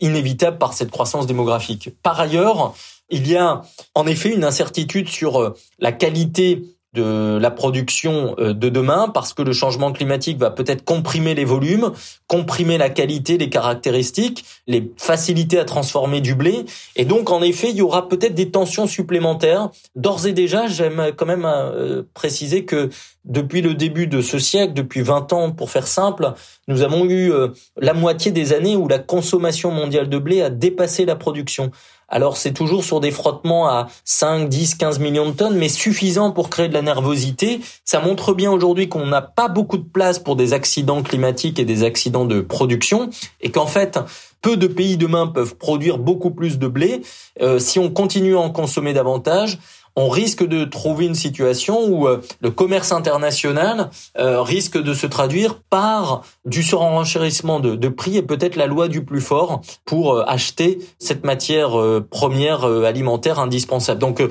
inévitable 0.00 0.58
par 0.58 0.72
cette 0.72 0.90
croissance 0.90 1.28
démographique. 1.28 1.90
Par 2.02 2.18
ailleurs, 2.18 2.74
Il 3.10 3.28
y 3.28 3.36
a 3.36 3.62
en 3.94 4.06
effet 4.08 4.34
une 4.34 4.42
incertitude 4.42 5.08
sur 5.08 5.54
la 5.78 5.92
qualité 5.92 6.64
de 6.92 7.38
la 7.40 7.50
production 7.50 8.34
euh, 8.38 8.52
de 8.52 8.68
demain 8.68 9.10
parce 9.12 9.32
que 9.32 9.42
le 9.42 9.52
changement 9.52 9.92
climatique 9.92 10.38
va 10.38 10.50
peut-être 10.50 10.84
comprimer 10.84 11.34
les 11.34 11.44
volumes, 11.44 11.92
comprimer 12.26 12.78
la 12.78 12.90
qualité, 12.90 13.38
les 13.38 13.48
caractéristiques, 13.48 14.44
les 14.66 14.90
facilités 14.96 15.58
à 15.58 15.64
transformer 15.64 16.20
du 16.20 16.34
blé. 16.34 16.64
Et 16.96 17.04
donc, 17.04 17.30
en 17.30 17.42
effet, 17.42 17.70
il 17.70 17.76
y 17.76 17.82
aura 17.82 18.08
peut-être 18.08 18.34
des 18.34 18.50
tensions 18.50 18.88
supplémentaires. 18.88 19.70
D'ores 19.94 20.26
et 20.26 20.32
déjà, 20.32 20.66
j'aime 20.66 21.12
quand 21.16 21.26
même 21.26 21.44
euh, 21.46 22.02
préciser 22.12 22.64
que 22.64 22.90
depuis 23.24 23.62
le 23.62 23.74
début 23.74 24.06
de 24.06 24.22
ce 24.22 24.38
siècle, 24.38 24.72
depuis 24.72 25.02
20 25.02 25.32
ans 25.32 25.50
pour 25.52 25.70
faire 25.70 25.86
simple, 25.86 26.32
nous 26.70 26.82
avons 26.82 27.04
eu 27.04 27.32
euh, 27.32 27.48
la 27.76 27.92
moitié 27.92 28.30
des 28.32 28.52
années 28.52 28.76
où 28.76 28.88
la 28.88 28.98
consommation 28.98 29.70
mondiale 29.70 30.08
de 30.08 30.18
blé 30.18 30.40
a 30.40 30.50
dépassé 30.50 31.04
la 31.04 31.16
production. 31.16 31.70
Alors 32.08 32.36
c'est 32.36 32.52
toujours 32.52 32.84
sur 32.84 33.00
des 33.00 33.10
frottements 33.10 33.68
à 33.68 33.88
5, 34.04 34.48
10, 34.48 34.74
15 34.76 34.98
millions 34.98 35.30
de 35.30 35.34
tonnes, 35.34 35.56
mais 35.56 35.68
suffisant 35.68 36.32
pour 36.32 36.50
créer 36.50 36.68
de 36.68 36.74
la 36.74 36.82
nervosité. 36.82 37.60
Ça 37.84 38.00
montre 38.00 38.34
bien 38.34 38.50
aujourd'hui 38.50 38.88
qu'on 38.88 39.06
n'a 39.06 39.22
pas 39.22 39.48
beaucoup 39.48 39.78
de 39.78 39.88
place 39.88 40.18
pour 40.18 40.36
des 40.36 40.52
accidents 40.52 41.02
climatiques 41.02 41.58
et 41.58 41.64
des 41.64 41.84
accidents 41.84 42.24
de 42.24 42.40
production, 42.40 43.10
et 43.40 43.50
qu'en 43.50 43.66
fait, 43.66 43.98
peu 44.42 44.56
de 44.56 44.66
pays 44.66 44.96
demain 44.96 45.26
peuvent 45.26 45.56
produire 45.56 45.98
beaucoup 45.98 46.30
plus 46.30 46.58
de 46.58 46.66
blé. 46.66 47.02
Euh, 47.40 47.58
si 47.58 47.78
on 47.78 47.90
continue 47.90 48.36
à 48.36 48.40
en 48.40 48.50
consommer 48.50 48.92
davantage, 48.92 49.58
on 49.96 50.08
risque 50.08 50.46
de 50.46 50.64
trouver 50.64 51.06
une 51.06 51.14
situation 51.14 51.84
où 51.84 52.06
euh, 52.06 52.22
le 52.40 52.50
commerce 52.50 52.92
international 52.92 53.90
euh, 54.18 54.42
risque 54.42 54.80
de 54.80 54.94
se 54.94 55.06
traduire 55.06 55.60
par 55.60 56.22
du 56.44 56.62
surenchérissement 56.62 57.60
de, 57.60 57.74
de 57.74 57.88
prix 57.88 58.16
et 58.16 58.22
peut-être 58.22 58.56
la 58.56 58.66
loi 58.66 58.88
du 58.88 59.04
plus 59.04 59.20
fort 59.20 59.60
pour 59.84 60.14
euh, 60.14 60.24
acheter 60.26 60.78
cette 60.98 61.24
matière 61.24 61.70
première 62.10 62.64
alimentaire 62.64 63.38
indispensable. 63.38 64.00
Donc 64.00 64.22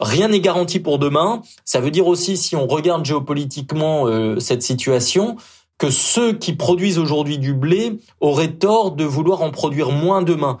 rien 0.00 0.28
n'est 0.28 0.40
garanti 0.40 0.80
pour 0.80 0.98
demain. 0.98 1.42
Ça 1.64 1.80
veut 1.80 1.90
dire 1.90 2.06
aussi, 2.06 2.36
si 2.36 2.56
on 2.56 2.66
regarde 2.66 3.04
géopolitiquement 3.04 4.06
cette 4.38 4.62
situation, 4.62 5.36
que 5.78 5.90
ceux 5.90 6.32
qui 6.32 6.54
produisent 6.54 6.98
aujourd'hui 6.98 7.38
du 7.38 7.52
blé 7.52 7.98
auraient 8.20 8.52
tort 8.52 8.92
de 8.92 9.04
vouloir 9.04 9.42
en 9.42 9.50
produire 9.50 9.90
moins 9.90 10.22
demain. 10.22 10.58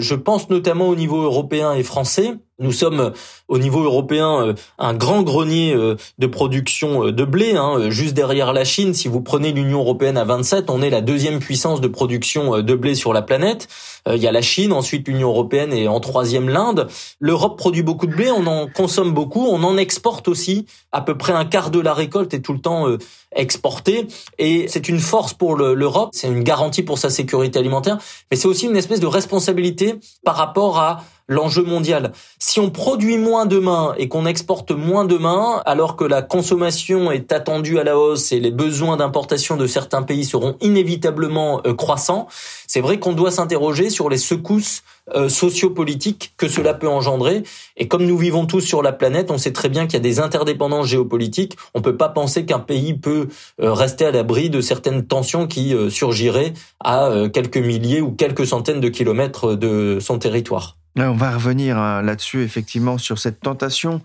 Je 0.00 0.14
pense 0.14 0.50
notamment 0.50 0.88
au 0.88 0.96
niveau 0.96 1.22
européen 1.22 1.74
et 1.74 1.82
français 1.82 2.34
nous 2.58 2.72
sommes 2.72 3.00
euh, 3.00 3.10
au 3.48 3.58
niveau 3.58 3.82
européen 3.82 4.40
euh, 4.40 4.54
un 4.78 4.94
grand 4.94 5.22
grenier 5.22 5.74
euh, 5.74 5.96
de 6.18 6.26
production 6.26 7.10
de 7.10 7.24
blé, 7.24 7.54
hein, 7.54 7.90
juste 7.90 8.14
derrière 8.14 8.54
la 8.54 8.64
Chine. 8.64 8.94
Si 8.94 9.08
vous 9.08 9.20
prenez 9.20 9.52
l'Union 9.52 9.80
européenne 9.80 10.16
à 10.16 10.24
27, 10.24 10.70
on 10.70 10.80
est 10.80 10.88
la 10.88 11.02
deuxième 11.02 11.38
puissance 11.38 11.82
de 11.82 11.88
production 11.88 12.62
de 12.62 12.74
blé 12.74 12.94
sur 12.94 13.12
la 13.12 13.20
planète. 13.20 13.68
Il 14.08 14.22
y 14.22 14.28
a 14.28 14.32
la 14.32 14.40
Chine, 14.40 14.72
ensuite 14.72 15.08
l'Union 15.08 15.28
européenne 15.28 15.72
et 15.72 15.88
en 15.88 15.98
troisième 15.98 16.48
l'Inde. 16.48 16.86
L'Europe 17.18 17.58
produit 17.58 17.82
beaucoup 17.82 18.06
de 18.06 18.14
blé, 18.14 18.30
on 18.30 18.46
en 18.46 18.68
consomme 18.68 19.12
beaucoup, 19.12 19.46
on 19.48 19.64
en 19.64 19.76
exporte 19.76 20.28
aussi. 20.28 20.66
À 20.92 21.00
peu 21.00 21.18
près 21.18 21.32
un 21.32 21.44
quart 21.44 21.70
de 21.70 21.80
la 21.80 21.92
récolte 21.92 22.32
est 22.32 22.40
tout 22.40 22.52
le 22.52 22.60
temps 22.60 22.86
exporté 23.34 24.06
et 24.38 24.66
c'est 24.68 24.88
une 24.88 25.00
force 25.00 25.34
pour 25.34 25.56
l'Europe, 25.56 26.10
c'est 26.12 26.28
une 26.28 26.44
garantie 26.44 26.84
pour 26.84 26.98
sa 26.98 27.10
sécurité 27.10 27.58
alimentaire, 27.58 27.98
mais 28.30 28.36
c'est 28.36 28.48
aussi 28.48 28.66
une 28.66 28.76
espèce 28.76 29.00
de 29.00 29.06
responsabilité 29.06 29.75
par 30.24 30.36
rapport 30.36 30.78
à 30.78 31.02
l'enjeu 31.28 31.62
mondial. 31.62 32.12
Si 32.38 32.60
on 32.60 32.70
produit 32.70 33.18
moins 33.18 33.46
demain 33.46 33.94
et 33.98 34.08
qu'on 34.08 34.26
exporte 34.26 34.70
moins 34.70 35.04
demain, 35.04 35.62
alors 35.66 35.96
que 35.96 36.04
la 36.04 36.22
consommation 36.22 37.10
est 37.10 37.32
attendue 37.32 37.78
à 37.78 37.84
la 37.84 37.98
hausse 37.98 38.32
et 38.32 38.40
les 38.40 38.50
besoins 38.50 38.96
d'importation 38.96 39.56
de 39.56 39.66
certains 39.66 40.02
pays 40.02 40.24
seront 40.24 40.56
inévitablement 40.60 41.60
euh, 41.66 41.74
croissants, 41.74 42.28
c'est 42.66 42.80
vrai 42.80 42.98
qu'on 42.98 43.12
doit 43.12 43.30
s'interroger 43.30 43.90
sur 43.90 44.08
les 44.08 44.18
secousses 44.18 44.82
euh, 45.14 45.28
sociopolitiques 45.28 46.34
que 46.36 46.48
cela 46.48 46.74
peut 46.74 46.88
engendrer. 46.88 47.42
Et 47.76 47.88
comme 47.88 48.04
nous 48.04 48.18
vivons 48.18 48.46
tous 48.46 48.60
sur 48.60 48.82
la 48.82 48.92
planète, 48.92 49.30
on 49.30 49.38
sait 49.38 49.52
très 49.52 49.68
bien 49.68 49.86
qu'il 49.86 49.94
y 49.94 49.96
a 49.96 50.00
des 50.00 50.20
interdépendances 50.20 50.86
géopolitiques. 50.86 51.56
On 51.74 51.80
peut 51.80 51.96
pas 51.96 52.08
penser 52.08 52.44
qu'un 52.44 52.58
pays 52.58 52.94
peut 52.94 53.28
euh, 53.60 53.72
rester 53.72 54.04
à 54.04 54.10
l'abri 54.10 54.50
de 54.50 54.60
certaines 54.60 55.06
tensions 55.06 55.46
qui 55.46 55.74
surgiraient 55.90 56.52
à 56.80 57.10
quelques 57.32 57.56
milliers 57.56 58.00
ou 58.00 58.12
quelques 58.12 58.46
centaines 58.46 58.80
de 58.80 58.88
kilomètres 58.88 59.54
de 59.54 59.98
son 60.00 60.18
territoire. 60.18 60.76
On 60.98 61.12
va 61.12 61.32
revenir 61.32 61.76
hein, 61.76 62.00
là-dessus, 62.00 62.42
effectivement, 62.42 62.96
sur 62.96 63.18
cette 63.18 63.40
tentation 63.40 64.00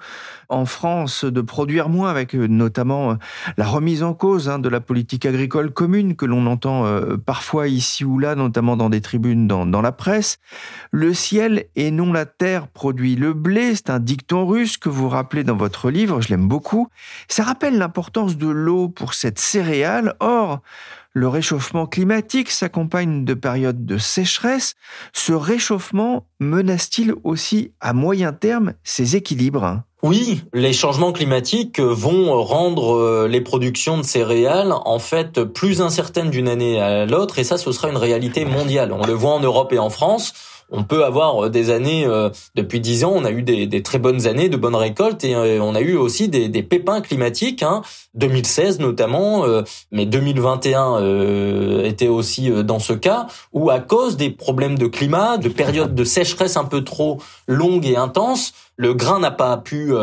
en 0.49 0.65
France 0.65 1.23
de 1.23 1.39
produire 1.39 1.87
moins, 1.87 2.09
avec 2.09 2.35
euh, 2.35 2.47
notamment 2.47 3.11
euh, 3.11 3.15
la 3.55 3.65
remise 3.65 4.03
en 4.03 4.13
cause 4.13 4.49
hein, 4.49 4.59
de 4.59 4.67
la 4.67 4.81
politique 4.81 5.25
agricole 5.25 5.71
commune 5.71 6.17
que 6.17 6.25
l'on 6.25 6.45
entend 6.47 6.85
euh, 6.85 7.15
parfois 7.15 7.69
ici 7.69 8.03
ou 8.03 8.19
là, 8.19 8.35
notamment 8.35 8.75
dans 8.75 8.89
des 8.89 8.99
tribunes 8.99 9.47
dans, 9.47 9.81
la 9.81 9.91
presse. 9.93 10.37
Le 10.91 11.13
ciel 11.13 11.65
et 11.77 11.91
non 11.91 12.11
la 12.11 12.25
terre 12.25 12.67
produit 12.67 13.15
le 13.15 13.33
blé, 13.33 13.73
c'est 13.73 13.89
un 13.89 13.99
dicton 13.99 14.45
russe 14.45 14.75
que 14.75 14.89
vous 14.89 15.07
rappelez 15.07 15.45
dans 15.45 15.55
votre 15.55 15.89
livre, 15.89 16.19
je 16.19 16.27
l'aime 16.27 16.49
beaucoup. 16.49 16.89
Ça 17.29 17.43
rappelle 17.43 17.77
l'importance 17.77 18.35
de 18.35 18.49
l'eau 18.49 18.89
pour 18.89 19.13
cette 19.13 19.39
céréale. 19.39 20.15
Or, 20.19 20.59
le 21.13 21.27
réchauffement 21.27 21.87
climatique 21.87 22.49
s'accompagne 22.49 23.25
de 23.25 23.33
périodes 23.33 23.85
de 23.85 23.97
sécheresse. 23.97 24.75
Ce 25.13 25.33
réchauffement 25.33 26.27
menace-t-il 26.39 27.13
aussi 27.23 27.73
à 27.79 27.93
moyen 27.93 28.33
terme 28.33 28.73
ces 28.83 29.15
équilibres? 29.15 29.83
Oui, 30.03 30.41
les 30.53 30.73
changements 30.73 31.11
climatiques 31.11 31.79
vont 31.79 32.41
rendre 32.43 32.95
euh, 32.95 33.27
les 33.27 33.41
productions 33.41 33.97
de 33.97 34.03
céréales 34.03 34.73
en 34.85 34.97
fait 34.97 35.43
plus 35.43 35.81
incertaines 35.81 36.31
d'une 36.31 36.47
année 36.47 36.79
à 36.79 37.05
l'autre 37.05 37.37
et 37.37 37.43
ça 37.43 37.57
ce 37.57 37.71
sera 37.71 37.89
une 37.89 37.97
réalité 37.97 38.43
mondiale. 38.45 38.93
On 38.93 39.05
le 39.05 39.13
voit 39.13 39.33
en 39.33 39.39
Europe 39.39 39.73
et 39.73 39.79
en 39.79 39.89
France 39.89 40.33
on 40.71 40.83
peut 40.83 41.03
avoir 41.03 41.45
euh, 41.45 41.49
des 41.49 41.69
années 41.69 42.05
euh, 42.05 42.29
depuis 42.55 42.79
dix 42.79 43.03
ans, 43.03 43.11
on 43.13 43.25
a 43.25 43.31
eu 43.31 43.43
des, 43.43 43.83
très 43.83 43.99
bonnes 43.99 44.25
années, 44.25 44.49
de 44.49 44.57
bonnes 44.57 44.75
récoltes 44.75 45.23
et 45.23 45.35
euh, 45.35 45.59
on 45.61 45.75
a 45.75 45.81
eu 45.81 45.95
aussi 45.95 46.29
des, 46.29 46.49
pépins 46.63 47.01
climatiques, 47.01 47.63
hein, 47.63 47.81
2016 48.13 48.79
notamment, 48.79 49.43
mais 49.91 50.05
2021 50.05 51.83
était 51.83 52.07
aussi 52.07 52.49
dans 52.63 52.79
ce 52.79 52.93
cas 52.93 53.27
où 53.51 53.69
à 53.69 53.79
cause 53.79 54.15
des 54.15 54.29
problèmes 54.29 54.77
de 54.77 54.85
climat, 54.85 55.37
de 55.37 55.49
périodes 55.49 55.95
de 55.95 56.03
sécheresse 56.03 56.55
un 56.55 56.63
peu 56.63 56.83
trop 56.83 57.17
longues 57.47 57.85
et 57.85 57.97
intenses, 57.97 58.53
le 58.77 58.93
grain 58.93 59.19
n'a 59.19 59.31
pas 59.31 59.57
pu 59.57 59.93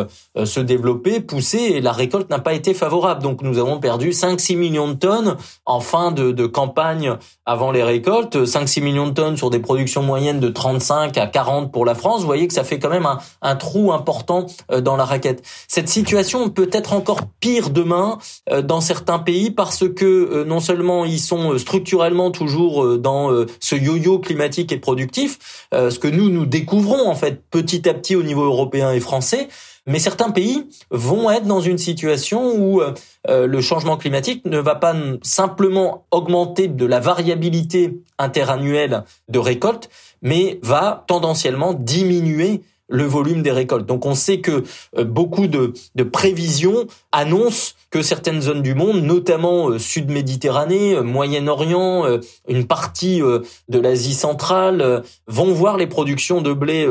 se 0.45 0.61
développer, 0.61 1.21
pousser 1.21 1.59
et 1.59 1.81
la 1.81 1.93
récolte 1.93 2.31
n'a 2.31 2.39
pas 2.39 2.53
été 2.53 2.75
favorable. 2.75 3.23
Donc 3.23 3.43
nous 3.43 3.59
avons 3.59 3.81
perdu 3.81 4.11
5-6 4.11 4.57
millions 4.57 4.89
de 4.89 4.95
tonnes 4.95 5.37
en 5.65 5.81
fin 5.81 6.13
de, 6.13 6.31
de 6.31 6.47
campagne 6.47 7.17
avant 7.49 7.73
les 7.73 7.83
récoltes, 7.83 8.37
5-6 8.37 8.83
millions 8.83 9.07
de 9.07 9.15
tonnes 9.15 9.39
sur 9.39 9.49
des 9.49 9.59
productions 9.59 10.03
moyennes 10.03 10.39
de 10.39 10.51
35 10.51 11.17
à 11.17 11.27
40 11.27 11.73
pour 11.73 11.87
la 11.87 11.95
France, 11.95 12.21
vous 12.21 12.27
voyez 12.27 12.47
que 12.47 12.53
ça 12.53 12.63
fait 12.63 12.79
quand 12.79 12.91
même 12.91 13.09
un, 13.41 13.57
trou 13.57 13.91
important 13.91 14.47
euh, 14.71 14.83
dans 14.83 14.97
la 14.97 15.07
raquette. 15.07 15.43
Cette 15.67 15.89
situation 15.89 16.51
peut 16.51 16.69
être 16.73 16.93
encore 16.93 17.23
pire 17.41 17.71
demain 17.71 18.19
euh, 18.51 18.61
dans 18.61 18.83
certains 18.83 19.19
pays 19.19 19.51
parce 19.51 19.89
que 19.89 20.05
euh, 20.05 20.45
non 20.45 20.61
seulement 20.61 21.07
ils 21.07 21.21
sont 21.21 21.57
structurellement 21.57 22.31
toujours 22.31 22.99
dans 22.99 23.31
ce 23.61 23.77
yo-yo 23.77 24.19
climatique 24.19 24.71
et 24.71 24.77
productif, 24.77 25.69
ce 25.73 25.99
que 25.99 26.09
nous 26.09 26.29
nous 26.29 26.45
découvrons 26.45 27.09
en 27.09 27.15
fait 27.15 27.43
petit 27.51 27.89
à 27.89 27.95
petit 27.95 28.15
au 28.15 28.23
niveau 28.23 28.45
européen 28.45 28.93
et 28.93 29.01
français, 29.01 29.49
mais 29.89 29.99
certains 29.99 30.31
pays 30.31 30.69
vont 30.91 31.31
être 31.31 31.47
dans 31.47 31.61
une 31.61 31.79
situation 31.79 32.55
où 32.57 32.81
le 33.29 33.61
changement 33.61 33.97
climatique 33.97 34.45
ne 34.45 34.59
va 34.59 34.75
pas 34.75 34.95
simplement 35.23 36.07
augmenter 36.11 36.69
de 36.69 36.87
la 36.87 37.01
variabilité 37.01 37.99
interannuelle 38.19 39.05
de 39.29 39.39
récolte, 39.39 39.89
mais 40.23 40.61
va 40.63 41.05
tendanciellement 41.07 41.73
diminuer 41.73 42.63
le 42.89 43.05
volume 43.05 43.43
des 43.43 43.53
récoltes. 43.53 43.87
Donc 43.87 44.07
on 44.07 44.15
sait 44.15 44.41
que 44.41 44.65
euh, 44.97 45.05
beaucoup 45.05 45.47
de, 45.47 45.73
prévisions 46.11 46.87
annoncent 47.13 47.75
que 47.91 48.03
certaines 48.03 48.41
zones 48.41 48.63
du 48.63 48.75
monde, 48.75 49.03
notamment 49.03 49.71
euh, 49.71 49.79
Sud-Méditerranée, 49.79 50.95
euh, 50.95 51.03
Moyen-Orient, 51.03 52.19
une 52.49 52.67
partie 52.67 53.21
de 53.21 53.79
l'Asie 53.79 54.15
centrale, 54.15 55.03
vont 55.27 55.53
voir 55.53 55.77
les 55.77 55.87
productions 55.87 56.41
de 56.41 56.53
blé 56.53 56.87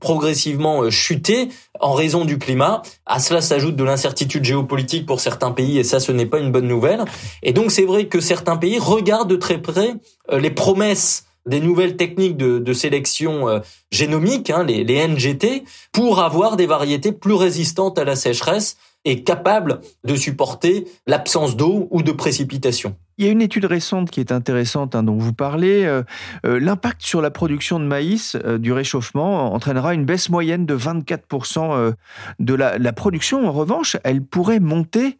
progressivement 0.00 0.90
chuter 0.90 1.48
en 1.80 1.92
raison 1.92 2.24
du 2.24 2.38
climat. 2.38 2.82
À 3.06 3.18
cela 3.18 3.40
s'ajoute 3.40 3.76
de 3.76 3.84
l'incertitude 3.84 4.44
géopolitique 4.44 5.06
pour 5.06 5.20
certains 5.20 5.52
pays 5.52 5.78
et 5.78 5.84
ça 5.84 6.00
ce 6.00 6.12
n'est 6.12 6.26
pas 6.26 6.38
une 6.38 6.52
bonne 6.52 6.68
nouvelle. 6.68 7.04
Et 7.42 7.52
donc 7.52 7.72
c'est 7.72 7.84
vrai 7.84 8.06
que 8.06 8.20
certains 8.20 8.56
pays 8.56 8.78
regardent 8.78 9.30
de 9.30 9.36
très 9.36 9.58
près 9.58 9.94
les 10.30 10.50
promesses 10.50 11.24
des 11.46 11.60
nouvelles 11.60 11.96
techniques 11.96 12.36
de, 12.36 12.72
sélection 12.72 13.48
euh, 13.48 13.60
génomique, 13.90 14.50
hein, 14.50 14.64
les, 14.64 15.06
NGT, 15.06 15.64
pour 15.92 16.20
avoir 16.20 16.56
des 16.56 16.66
variétés 16.66 17.12
plus 17.12 17.34
résistantes 17.34 17.98
à 17.98 18.04
la 18.04 18.16
sécheresse 18.16 18.76
et 19.04 19.24
capables 19.24 19.80
de 20.04 20.14
supporter 20.14 20.84
l'absence 21.08 21.56
d'eau 21.56 21.88
ou 21.90 22.02
de 22.02 22.12
précipitation. 22.12 22.94
Il 23.18 23.26
y 23.26 23.28
a 23.28 23.32
une 23.32 23.42
étude 23.42 23.64
récente 23.64 24.10
qui 24.10 24.20
est 24.20 24.30
intéressante 24.30 24.94
hein, 24.94 25.02
dont 25.02 25.16
vous 25.16 25.32
parlez. 25.32 25.84
Euh, 25.84 26.02
euh, 26.46 26.60
l'impact 26.60 27.02
sur 27.02 27.20
la 27.20 27.30
production 27.30 27.80
de 27.80 27.84
maïs 27.84 28.36
du 28.58 28.72
réchauffement 28.72 29.52
entraînera 29.52 29.94
une 29.94 30.04
baisse 30.04 30.30
moyenne 30.30 30.66
de 30.66 30.76
24% 30.76 31.94
de 32.38 32.54
la, 32.54 32.92
production. 32.92 33.46
En 33.46 33.52
revanche, 33.52 33.96
elle 34.04 34.22
pourrait 34.22 34.60
monter 34.60 35.18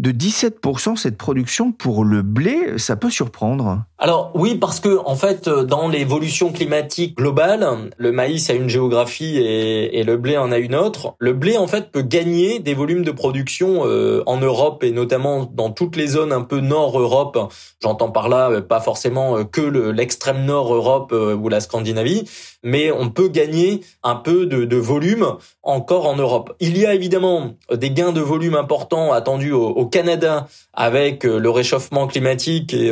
de 0.00 0.10
17% 0.10 0.96
cette 0.96 1.16
production 1.16 1.70
pour 1.70 2.04
le 2.04 2.22
blé, 2.22 2.78
ça 2.78 2.96
peut 2.96 3.10
surprendre. 3.10 3.84
Alors 3.98 4.32
oui, 4.34 4.56
parce 4.56 4.80
que 4.80 4.98
en 5.06 5.14
fait, 5.14 5.48
dans 5.48 5.88
l'évolution 5.88 6.52
climatique 6.52 7.16
globale, 7.16 7.90
le 7.96 8.12
maïs 8.12 8.50
a 8.50 8.54
une 8.54 8.68
géographie 8.68 9.38
et, 9.38 10.02
le 10.04 10.16
blé 10.16 10.36
en 10.36 10.52
a 10.52 10.58
une 10.58 10.74
autre. 10.74 11.14
Le 11.18 11.32
blé 11.32 11.56
en 11.56 11.66
fait 11.66 11.90
peut 11.90 12.02
gagner 12.02 12.58
des 12.58 12.74
volumes 12.74 13.04
de 13.04 13.10
production 13.10 13.86
euh, 13.86 14.22
en 14.26 14.36
Europe 14.36 14.84
et 14.84 14.90
notamment 14.90 15.50
dans 15.50 15.70
toutes 15.70 15.96
les 15.96 16.08
zones 16.08 16.32
un 16.32 16.42
peu 16.42 16.60
nord 16.60 16.98
Europe. 16.98 17.52
J'entends 17.82 18.10
par 18.10 18.28
là 18.28 18.50
euh, 18.50 18.60
pas 18.60 18.80
forcément 18.80 19.38
euh, 19.38 19.44
que 19.44 19.62
l'extrême 19.62 20.44
nord 20.44 20.74
Europe 20.74 21.12
ou 21.12 21.48
la 21.48 21.60
Scandinavie, 21.60 22.24
mais 22.62 22.90
on 22.90 23.08
peut 23.10 23.28
gagner 23.28 23.80
un 24.02 24.16
peu 24.16 24.46
de, 24.46 24.76
volume 24.76 25.36
encore 25.64 26.06
en 26.06 26.16
Europe. 26.16 26.54
Il 26.60 26.78
y 26.78 26.86
a 26.86 26.94
évidemment 26.94 27.54
des 27.72 27.90
gains 27.90 28.12
de 28.12 28.20
volume 28.20 28.54
importants 28.54 29.12
attendus 29.12 29.52
au, 29.52 29.86
Canada 29.86 30.46
avec 30.72 31.24
le 31.24 31.50
réchauffement 31.50 32.06
climatique 32.06 32.74
et 32.74 32.90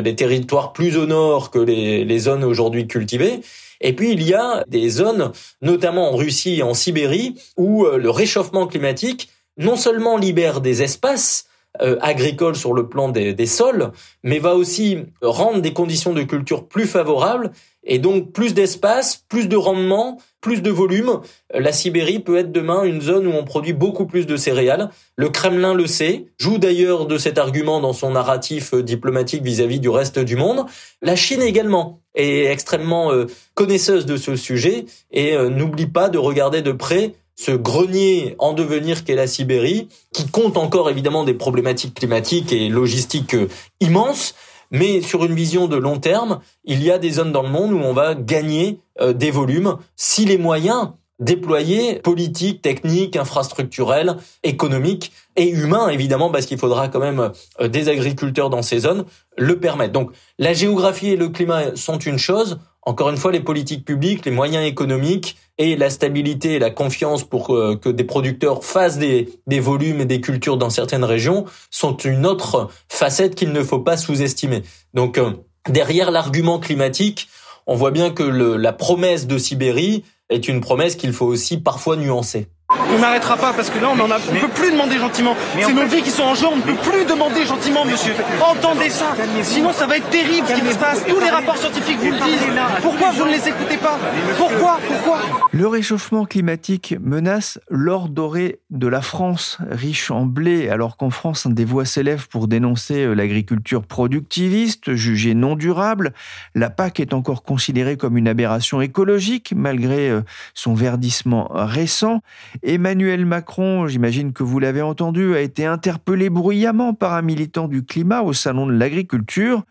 les 0.00 0.16
territoires 0.16 0.72
plus 0.72 0.96
au 0.96 1.06
nord 1.06 1.50
que 1.50 1.58
les, 1.58 2.04
les 2.04 2.18
zones 2.18 2.44
aujourd'hui 2.44 2.86
cultivées. 2.86 3.40
Et 3.82 3.92
puis 3.92 4.12
il 4.12 4.22
y 4.22 4.32
a 4.32 4.64
des 4.68 4.88
zones, 4.88 5.32
notamment 5.60 6.12
en 6.12 6.16
Russie 6.16 6.60
et 6.60 6.62
en 6.62 6.72
Sibérie, 6.72 7.34
où 7.56 7.84
euh, 7.84 7.98
le 7.98 8.10
réchauffement 8.10 8.66
climatique 8.66 9.28
non 9.58 9.76
seulement 9.76 10.16
libère 10.16 10.60
des 10.60 10.82
espaces 10.82 11.46
euh, 11.80 11.96
agricoles 12.00 12.56
sur 12.56 12.74
le 12.74 12.88
plan 12.88 13.08
des, 13.08 13.32
des, 13.32 13.46
sols, 13.46 13.92
mais 14.22 14.38
va 14.38 14.54
aussi 14.54 14.98
rendre 15.22 15.62
des 15.62 15.72
conditions 15.72 16.12
de 16.12 16.22
culture 16.22 16.68
plus 16.68 16.86
favorables 16.86 17.50
et 17.84 17.98
donc 17.98 18.32
plus 18.32 18.54
d'espace, 18.54 19.24
plus 19.28 19.48
de 19.48 19.56
rendement, 19.56 20.18
plus 20.40 20.62
de 20.62 20.70
volume. 20.70 21.20
La 21.52 21.72
Sibérie 21.72 22.20
peut 22.20 22.36
être 22.36 22.52
demain 22.52 22.84
une 22.84 23.00
zone 23.00 23.26
où 23.26 23.32
on 23.32 23.44
produit 23.44 23.72
beaucoup 23.72 24.06
plus 24.06 24.26
de 24.26 24.36
céréales. 24.36 24.90
Le 25.16 25.28
Kremlin 25.28 25.74
le 25.74 25.86
sait, 25.86 26.26
joue 26.38 26.58
d'ailleurs 26.58 27.06
de 27.06 27.18
cet 27.18 27.38
argument 27.38 27.80
dans 27.80 27.92
son 27.92 28.10
narratif 28.10 28.74
euh, 28.74 28.82
diplomatique 28.82 29.42
vis-à-vis 29.42 29.80
du 29.80 29.88
reste 29.88 30.18
du 30.18 30.36
monde. 30.36 30.66
La 31.00 31.16
Chine 31.16 31.42
également 31.42 32.00
est 32.14 32.44
extrêmement 32.44 33.12
euh, 33.12 33.26
connaisseuse 33.54 34.06
de 34.06 34.16
ce 34.16 34.36
sujet 34.36 34.84
et 35.10 35.34
euh, 35.34 35.48
n'oublie 35.48 35.86
pas 35.86 36.08
de 36.08 36.18
regarder 36.18 36.62
de 36.62 36.72
près 36.72 37.14
ce 37.42 37.50
grenier 37.50 38.36
en 38.38 38.52
devenir 38.52 39.02
qu'est 39.02 39.16
la 39.16 39.26
Sibérie, 39.26 39.88
qui 40.12 40.28
compte 40.28 40.56
encore 40.56 40.88
évidemment 40.88 41.24
des 41.24 41.34
problématiques 41.34 41.94
climatiques 41.94 42.52
et 42.52 42.68
logistiques 42.68 43.36
immenses, 43.80 44.34
mais 44.70 45.02
sur 45.02 45.24
une 45.24 45.34
vision 45.34 45.66
de 45.66 45.76
long 45.76 45.98
terme, 45.98 46.38
il 46.64 46.82
y 46.84 46.90
a 46.90 46.98
des 46.98 47.10
zones 47.10 47.32
dans 47.32 47.42
le 47.42 47.48
monde 47.48 47.72
où 47.72 47.78
on 47.78 47.92
va 47.92 48.14
gagner 48.14 48.78
euh, 49.00 49.12
des 49.12 49.32
volumes 49.32 49.76
si 49.96 50.24
les 50.24 50.38
moyens 50.38 50.90
déployés, 51.18 51.96
politiques, 51.96 52.62
techniques, 52.62 53.16
infrastructurels, 53.16 54.16
économiques 54.44 55.12
et 55.36 55.48
humains, 55.48 55.88
évidemment, 55.88 56.30
parce 56.30 56.46
qu'il 56.46 56.58
faudra 56.58 56.88
quand 56.88 57.00
même 57.00 57.32
euh, 57.60 57.68
des 57.68 57.88
agriculteurs 57.88 58.50
dans 58.50 58.62
ces 58.62 58.80
zones, 58.80 59.04
le 59.36 59.58
permettent. 59.58 59.92
Donc 59.92 60.12
la 60.38 60.52
géographie 60.52 61.10
et 61.10 61.16
le 61.16 61.28
climat 61.28 61.74
sont 61.74 61.98
une 61.98 62.18
chose. 62.18 62.58
Encore 62.84 63.10
une 63.10 63.16
fois, 63.16 63.30
les 63.30 63.40
politiques 63.40 63.84
publiques, 63.84 64.24
les 64.24 64.32
moyens 64.32 64.66
économiques 64.66 65.36
et 65.56 65.76
la 65.76 65.88
stabilité 65.88 66.54
et 66.54 66.58
la 66.58 66.70
confiance 66.70 67.22
pour 67.22 67.54
euh, 67.54 67.76
que 67.76 67.88
des 67.88 68.02
producteurs 68.02 68.64
fassent 68.64 68.98
des, 68.98 69.28
volumes 69.60 70.00
et 70.00 70.04
des 70.04 70.20
cultures 70.20 70.56
dans 70.56 70.70
certaines 70.70 71.04
régions 71.04 71.44
sont 71.70 71.96
une 71.98 72.26
autre 72.26 72.70
facette 72.88 73.36
qu'il 73.36 73.52
ne 73.52 73.62
faut 73.62 73.78
pas 73.78 73.96
sous-estimer. 73.96 74.62
Donc 74.94 75.18
euh, 75.18 75.30
derrière 75.68 76.10
l'argument 76.10 76.58
climatique, 76.58 77.28
on 77.68 77.76
voit 77.76 77.92
bien 77.92 78.10
que 78.10 78.24
la 78.24 78.72
promesse 78.72 79.28
de 79.28 79.38
Sibérie 79.38 80.02
est 80.28 80.48
une 80.48 80.60
promesse 80.60 80.96
qu'il 80.96 81.12
faut 81.12 81.26
aussi 81.26 81.58
parfois 81.58 81.96
nuancer. 81.96 82.48
On 82.94 82.98
n'arrêtera 82.98 83.36
pas 83.36 83.52
parce 83.52 83.70
que 83.70 83.78
là, 83.78 83.88
on 83.90 84.02
on 84.02 84.40
peut 84.40 84.48
plus 84.48 84.72
demander 84.72 84.98
gentiment. 84.98 85.34
C'est 85.58 85.72
nos 85.72 85.86
vies 85.86 86.02
qui 86.02 86.10
sont 86.10 86.24
en 86.24 86.34
jeu, 86.34 86.46
on 86.46 86.56
ne 86.56 86.62
peut 86.62 86.74
plus 86.74 87.04
demander 87.04 87.44
gentiment, 87.46 87.84
monsieur. 87.84 88.12
Entendez 88.40 88.90
ça. 88.90 89.14
Sinon, 89.42 89.72
ça 89.72 89.86
va 89.86 89.96
être 89.96 90.10
terrible 90.10 90.46
ce 90.46 90.60
qui 90.60 90.72
se 90.72 90.78
passe. 90.78 91.04
Tous 91.06 91.20
les 91.20 91.30
rapports 91.30 91.56
scientifiques 91.56 91.98
vous 91.98 92.10
le 92.10 92.18
disent. 92.18 92.42
Pourquoi 92.82 93.10
vous 93.12 93.24
ne 93.24 93.30
les 93.30 93.48
écoutez 93.48 93.76
pas 93.76 93.98
Pourquoi 94.36 94.78
Pourquoi 94.86 95.20
Le 95.52 95.66
réchauffement 95.66 96.24
climatique 96.24 96.94
menace 97.00 97.58
l'or 97.70 98.08
doré 98.08 98.60
de 98.70 98.86
la 98.86 99.02
France, 99.02 99.58
riche 99.70 100.10
en 100.10 100.24
blé, 100.24 100.68
alors 100.68 100.96
qu'en 100.96 101.10
France, 101.10 101.46
des 101.46 101.64
voix 101.64 101.84
s'élèvent 101.84 102.28
pour 102.28 102.48
dénoncer 102.48 103.04
euh, 103.04 103.14
l'agriculture 103.14 103.84
productiviste, 103.84 104.94
jugée 104.94 105.34
non 105.34 105.56
durable. 105.56 106.12
La 106.54 106.70
PAC 106.70 107.00
est 107.00 107.14
encore 107.14 107.42
considérée 107.42 107.96
comme 107.96 108.16
une 108.16 108.28
aberration 108.28 108.80
écologique, 108.80 109.52
malgré 109.54 110.10
euh, 110.10 110.22
son 110.54 110.74
verdissement 110.74 111.48
récent. 111.52 112.20
Emmanuel 112.64 113.26
Macron, 113.26 113.88
j'imagine 113.88 114.32
que 114.32 114.44
vous 114.44 114.60
l'avez 114.60 114.82
entendu, 114.82 115.34
a 115.34 115.40
été 115.40 115.64
interpellé 115.64 116.30
bruyamment 116.30 116.94
par 116.94 117.14
un 117.14 117.22
militant 117.22 117.66
du 117.66 117.84
climat 117.84 118.22
au 118.22 118.32
Salon 118.32 118.66
de 118.66 118.72
l'agriculture. 118.72 119.64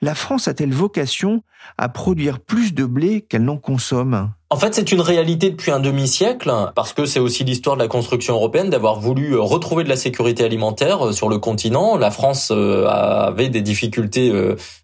La 0.00 0.14
France 0.14 0.46
a-t-elle 0.46 0.72
vocation 0.72 1.42
à 1.76 1.88
produire 1.88 2.38
plus 2.38 2.72
de 2.72 2.84
blé 2.84 3.22
qu'elle 3.22 3.44
n'en 3.44 3.56
consomme? 3.56 4.30
En 4.48 4.56
fait, 4.56 4.76
c'est 4.76 4.92
une 4.92 5.00
réalité 5.00 5.50
depuis 5.50 5.72
un 5.72 5.80
demi-siècle, 5.80 6.52
parce 6.76 6.92
que 6.92 7.04
c'est 7.04 7.18
aussi 7.18 7.42
l'histoire 7.42 7.74
de 7.74 7.82
la 7.82 7.88
construction 7.88 8.34
européenne 8.34 8.70
d'avoir 8.70 9.00
voulu 9.00 9.34
euh, 9.34 9.40
retrouver 9.40 9.82
de 9.82 9.88
la 9.88 9.96
sécurité 9.96 10.44
alimentaire 10.44 11.08
euh, 11.08 11.12
sur 11.12 11.28
le 11.28 11.38
continent. 11.38 11.96
La 11.96 12.12
France 12.12 12.52
euh, 12.54 12.86
avait 12.86 13.48
des 13.48 13.60
difficultés 13.60 14.32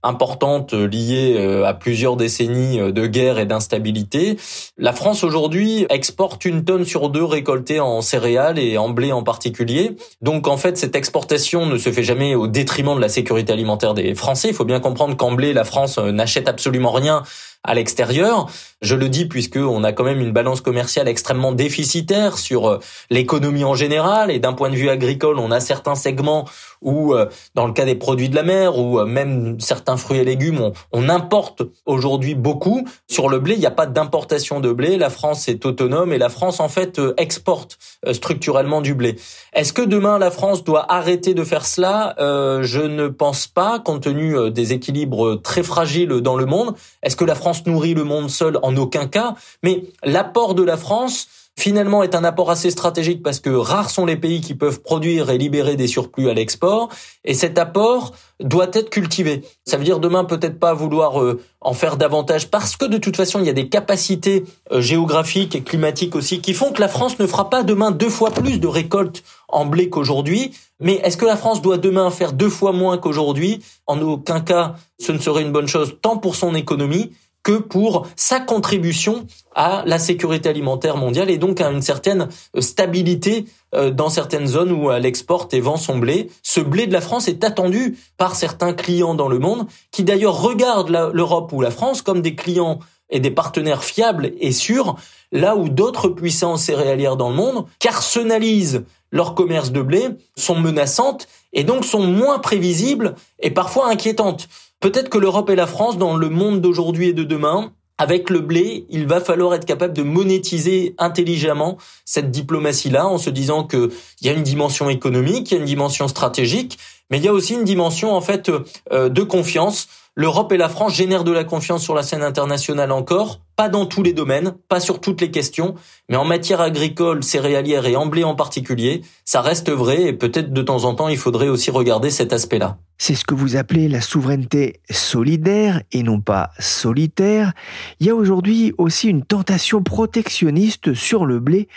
importantes 0.02 0.72
liées 0.72 1.62
à 1.64 1.74
plusieurs 1.74 2.16
décennies 2.16 2.92
de 2.92 3.06
guerre 3.06 3.38
et 3.38 3.46
d'instabilité. 3.46 4.36
La 4.78 4.92
France 4.92 5.22
aujourd'hui 5.22 5.86
exporte 5.90 6.44
une 6.44 6.64
tonne 6.64 6.84
sur 6.84 7.08
deux 7.08 7.24
récoltée 7.24 7.78
en 7.78 8.00
céréales 8.00 8.58
et 8.58 8.78
en 8.78 8.88
blé 8.88 9.12
en 9.12 9.22
particulier. 9.22 9.96
Donc 10.20 10.48
en 10.48 10.56
fait, 10.56 10.76
cette 10.76 10.96
exportation 10.96 11.66
ne 11.66 11.78
se 11.78 11.92
fait 11.92 12.02
jamais 12.02 12.34
au 12.34 12.46
détriment 12.48 12.96
de 12.96 13.00
la 13.00 13.08
sécurité 13.08 13.52
alimentaire 13.52 13.94
des 13.94 14.14
Français. 14.14 14.48
Il 14.48 14.54
faut 14.54 14.64
bien 14.64 14.80
comprendre 14.80 15.16
qu'en 15.16 15.32
blé, 15.32 15.52
la 15.52 15.64
France 15.64 15.98
n'achète 15.98 16.48
absolument 16.48 16.92
rien 16.92 17.22
à 17.64 17.74
l'extérieur. 17.74 18.50
Je 18.80 18.94
le 18.94 19.08
dis 19.08 19.26
puisque 19.26 19.56
on 19.56 19.84
a 19.84 19.92
quand 19.92 20.04
même 20.04 20.20
une 20.20 20.32
balance 20.32 20.60
commerciale 20.60 21.08
extrêmement 21.08 21.52
déficitaire 21.52 22.38
sur 22.38 22.68
euh, 22.68 22.80
l'économie 23.10 23.64
en 23.64 23.74
général 23.74 24.30
et 24.30 24.38
d'un 24.38 24.52
point 24.52 24.70
de 24.70 24.76
vue 24.76 24.88
agricole, 24.88 25.38
on 25.38 25.50
a 25.50 25.60
certains 25.60 25.94
segments 25.94 26.48
où, 26.82 27.14
euh, 27.14 27.26
dans 27.54 27.66
le 27.66 27.72
cas 27.72 27.84
des 27.84 27.94
produits 27.94 28.28
de 28.28 28.34
la 28.34 28.42
mer 28.42 28.78
ou 28.78 28.98
euh, 28.98 29.04
même 29.04 29.58
certains 29.60 29.96
fruits 29.96 30.18
et 30.18 30.24
légumes, 30.24 30.60
on, 30.60 30.72
on 30.92 31.08
importe 31.08 31.62
aujourd'hui 31.86 32.34
beaucoup. 32.34 32.86
Sur 33.08 33.28
le 33.28 33.38
blé, 33.38 33.54
il 33.54 33.60
n'y 33.60 33.66
a 33.66 33.70
pas 33.70 33.86
d'importation 33.86 34.60
de 34.60 34.72
blé. 34.72 34.96
La 34.96 35.10
France 35.10 35.48
est 35.48 35.64
autonome 35.64 36.12
et 36.12 36.18
la 36.18 36.28
France 36.28 36.60
en 36.60 36.68
fait 36.68 37.00
exporte 37.16 37.78
structurellement 38.12 38.80
du 38.80 38.94
blé. 38.94 39.16
Est-ce 39.52 39.72
que 39.72 39.82
demain 39.82 40.18
la 40.18 40.30
France 40.30 40.64
doit 40.64 40.92
arrêter 40.92 41.34
de 41.34 41.44
faire 41.44 41.66
cela? 41.66 42.14
Je 42.18 42.80
ne 42.80 43.08
pense 43.08 43.46
pas, 43.46 43.78
compte 43.78 44.02
tenu 44.02 44.50
des 44.50 44.72
équilibres 44.72 45.40
très 45.40 45.62
fragiles 45.62 46.20
dans 46.20 46.36
le 46.36 46.46
monde. 46.46 46.74
Est-ce 47.02 47.16
que 47.16 47.24
la 47.24 47.34
France 47.34 47.66
nourrit 47.66 47.94
le 47.94 48.04
monde 48.04 48.30
seul 48.30 48.58
En 48.62 48.76
aucun 48.76 49.06
cas. 49.06 49.34
Mais 49.62 49.84
l'apport 50.04 50.54
de 50.54 50.62
la 50.62 50.76
France 50.76 51.28
finalement 51.58 52.02
est 52.02 52.14
un 52.14 52.24
apport 52.24 52.50
assez 52.50 52.70
stratégique 52.70 53.22
parce 53.22 53.38
que 53.38 53.50
rares 53.50 53.90
sont 53.90 54.06
les 54.06 54.16
pays 54.16 54.40
qui 54.40 54.54
peuvent 54.54 54.80
produire 54.80 55.30
et 55.30 55.38
libérer 55.38 55.76
des 55.76 55.86
surplus 55.86 56.30
à 56.30 56.34
l'export 56.34 56.88
et 57.24 57.34
cet 57.34 57.58
apport 57.58 58.12
doit 58.40 58.70
être 58.72 58.90
cultivé. 58.90 59.42
Ça 59.64 59.76
veut 59.76 59.84
dire 59.84 60.00
demain 60.00 60.24
peut-être 60.24 60.58
pas 60.58 60.74
vouloir 60.74 61.20
euh, 61.20 61.40
en 61.60 61.74
faire 61.74 61.96
davantage 61.96 62.50
parce 62.50 62.76
que 62.76 62.86
de 62.86 62.98
toute 62.98 63.16
façon 63.16 63.38
il 63.40 63.46
y 63.46 63.50
a 63.50 63.54
des 63.54 63.68
capacités 63.68 64.44
euh, 64.72 64.80
géographiques 64.80 65.54
et 65.54 65.62
climatiques 65.62 66.16
aussi 66.16 66.40
qui 66.40 66.54
font 66.54 66.72
que 66.72 66.80
la 66.80 66.88
France 66.88 67.18
ne 67.18 67.26
fera 67.26 67.50
pas 67.50 67.62
demain 67.62 67.90
deux 67.90 68.10
fois 68.10 68.30
plus 68.30 68.58
de 68.58 68.66
récoltes 68.66 69.22
en 69.48 69.66
blé 69.66 69.90
qu'aujourd'hui. 69.90 70.52
Mais 70.80 70.94
est-ce 71.04 71.16
que 71.16 71.26
la 71.26 71.36
France 71.36 71.62
doit 71.62 71.78
demain 71.78 72.10
faire 72.10 72.32
deux 72.32 72.48
fois 72.48 72.72
moins 72.72 72.98
qu'aujourd'hui? 72.98 73.62
En 73.86 74.00
aucun 74.00 74.40
cas 74.40 74.74
ce 74.98 75.12
ne 75.12 75.18
serait 75.18 75.42
une 75.42 75.52
bonne 75.52 75.68
chose 75.68 75.96
tant 76.00 76.16
pour 76.16 76.34
son 76.34 76.54
économie 76.54 77.12
que 77.42 77.58
pour 77.58 78.06
sa 78.16 78.40
contribution 78.40 79.26
à 79.54 79.82
la 79.86 79.98
sécurité 79.98 80.48
alimentaire 80.48 80.96
mondiale 80.96 81.30
et 81.30 81.38
donc 81.38 81.60
à 81.60 81.70
une 81.70 81.82
certaine 81.82 82.28
euh, 82.56 82.60
stabilité 82.60 83.46
euh, 83.74 83.90
dans 83.90 84.08
certaines 84.08 84.46
zones 84.46 84.72
où 84.72 84.90
elle 84.90 85.06
exporte 85.06 85.52
et 85.54 85.60
vend 85.60 85.76
son 85.76 85.98
blé. 85.98 86.30
Ce 86.42 86.60
blé 86.60 86.86
de 86.86 86.92
la 86.92 87.00
France 87.00 87.28
est 87.28 87.44
attendu 87.44 87.98
par 88.16 88.36
certains 88.36 88.72
clients 88.72 89.14
dans 89.14 89.28
le 89.28 89.38
monde 89.38 89.66
qui 89.90 90.04
d'ailleurs 90.04 90.40
regardent 90.40 91.10
l'Europe 91.12 91.52
ou 91.52 91.60
la 91.60 91.70
France 91.70 92.02
comme 92.02 92.22
des 92.22 92.34
clients 92.34 92.78
et 93.10 93.20
des 93.20 93.30
partenaires 93.30 93.84
fiables 93.84 94.32
et 94.40 94.52
sûrs, 94.52 94.96
là 95.32 95.54
où 95.54 95.68
d'autres 95.68 96.08
puissances 96.08 96.64
céréalières 96.64 97.16
dans 97.16 97.28
le 97.28 97.36
monde 97.36 97.66
carcenalisent 97.78 98.84
leur 99.12 99.34
commerce 99.34 99.70
de 99.70 99.82
blé, 99.82 100.08
sont 100.36 100.54
menaçantes 100.54 101.28
et 101.52 101.64
donc 101.64 101.84
sont 101.84 102.02
moins 102.02 102.38
prévisibles 102.38 103.14
et 103.40 103.50
parfois 103.50 103.90
inquiétantes. 103.90 104.48
Peut-être 104.82 105.10
que 105.10 105.18
l'Europe 105.18 105.48
et 105.48 105.54
la 105.54 105.68
France, 105.68 105.96
dans 105.96 106.16
le 106.16 106.28
monde 106.28 106.60
d'aujourd'hui 106.60 107.10
et 107.10 107.12
de 107.12 107.22
demain, 107.22 107.72
avec 107.98 108.30
le 108.30 108.40
blé, 108.40 108.84
il 108.90 109.06
va 109.06 109.20
falloir 109.20 109.54
être 109.54 109.64
capable 109.64 109.94
de 109.94 110.02
monétiser 110.02 110.96
intelligemment 110.98 111.78
cette 112.04 112.32
diplomatie-là 112.32 113.06
en 113.06 113.16
se 113.16 113.30
disant 113.30 113.62
qu'il 113.62 113.90
y 114.22 114.28
a 114.28 114.32
une 114.32 114.42
dimension 114.42 114.90
économique, 114.90 115.52
il 115.52 115.54
y 115.54 115.56
a 115.56 115.60
une 115.60 115.66
dimension 115.66 116.08
stratégique, 116.08 116.78
mais 117.10 117.18
il 117.18 117.24
y 117.24 117.28
a 117.28 117.32
aussi 117.32 117.54
une 117.54 117.62
dimension 117.62 118.12
en 118.12 118.20
fait 118.20 118.50
euh, 118.90 119.08
de 119.08 119.22
confiance 119.22 119.86
l'Europe 120.14 120.52
et 120.52 120.56
la 120.56 120.68
France 120.68 120.94
génèrent 120.94 121.24
de 121.24 121.32
la 121.32 121.44
confiance 121.44 121.82
sur 121.82 121.94
la 121.94 122.02
scène 122.02 122.22
internationale 122.22 122.92
encore, 122.92 123.40
pas 123.56 123.68
dans 123.68 123.86
tous 123.86 124.02
les 124.02 124.12
domaines, 124.12 124.54
pas 124.68 124.80
sur 124.80 125.00
toutes 125.00 125.20
les 125.20 125.30
questions, 125.30 125.74
mais 126.08 126.16
en 126.16 126.24
matière 126.24 126.60
agricole, 126.60 127.22
céréalière 127.22 127.86
et 127.86 127.96
en 127.96 128.12
en 128.12 128.34
particulier, 128.34 129.02
ça 129.24 129.40
reste 129.40 129.70
vrai 129.70 130.02
et 130.02 130.12
peut-être 130.12 130.52
de 130.52 130.62
temps 130.62 130.84
en 130.84 130.94
temps 130.94 131.08
il 131.08 131.16
faudrait 131.16 131.48
aussi 131.48 131.70
regarder 131.70 132.10
cet 132.10 132.32
aspect-là. 132.32 132.76
C'est 132.98 133.14
ce 133.14 133.24
que 133.24 133.34
vous 133.34 133.56
appelez 133.56 133.88
la 133.88 134.00
souveraineté 134.00 134.80
solidaire 134.90 135.82
et 135.92 136.02
non 136.02 136.20
pas 136.20 136.50
solitaire. 136.58 137.52
Il 137.98 138.06
y 138.06 138.10
a 138.10 138.14
aujourd'hui 138.14 138.74
aussi 138.78 139.08
une 139.08 139.24
tentation 139.24 139.82
protectionniste 139.82 140.94
sur 140.94 141.24
le 141.24 141.40
blé, 141.40 141.68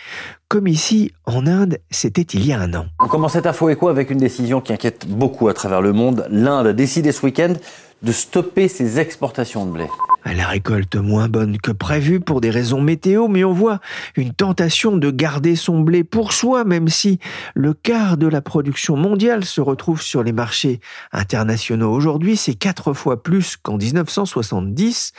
comme 0.48 0.68
ici 0.68 1.12
en 1.24 1.46
Inde, 1.46 1.78
c'était 1.90 2.22
il 2.22 2.46
y 2.46 2.52
a 2.52 2.60
un 2.60 2.74
an. 2.74 2.86
On 3.00 3.08
commence 3.08 3.32
cette 3.32 3.46
info 3.46 3.68
écho 3.70 3.88
avec 3.88 4.10
une 4.10 4.18
décision 4.18 4.60
qui 4.60 4.72
inquiète 4.72 5.06
beaucoup 5.08 5.48
à 5.48 5.54
travers 5.54 5.80
le 5.80 5.92
monde. 5.92 6.26
L'Inde 6.30 6.68
a 6.68 6.72
décidé 6.72 7.10
ce 7.10 7.24
week-end 7.24 7.54
de 8.02 8.12
stopper 8.12 8.68
ses 8.68 8.98
exportations 8.98 9.66
de 9.66 9.72
blé. 9.72 9.86
La 10.34 10.48
récolte 10.48 10.96
moins 10.96 11.28
bonne 11.28 11.58
que 11.58 11.70
prévu 11.70 12.18
pour 12.18 12.40
des 12.40 12.50
raisons 12.50 12.80
météo, 12.80 13.28
mais 13.28 13.44
on 13.44 13.52
voit 13.52 13.78
une 14.16 14.34
tentation 14.34 14.96
de 14.96 15.10
garder 15.12 15.54
son 15.54 15.80
blé 15.80 16.02
pour 16.02 16.32
soi, 16.32 16.64
même 16.64 16.88
si 16.88 17.20
le 17.54 17.74
quart 17.74 18.16
de 18.16 18.26
la 18.26 18.40
production 18.40 18.96
mondiale 18.96 19.44
se 19.44 19.60
retrouve 19.60 20.02
sur 20.02 20.24
les 20.24 20.32
marchés 20.32 20.80
internationaux. 21.12 21.92
Aujourd'hui, 21.92 22.36
c'est 22.36 22.54
quatre 22.54 22.92
fois 22.92 23.22
plus 23.22 23.56
qu'en 23.56 23.76
1970. 23.76 25.12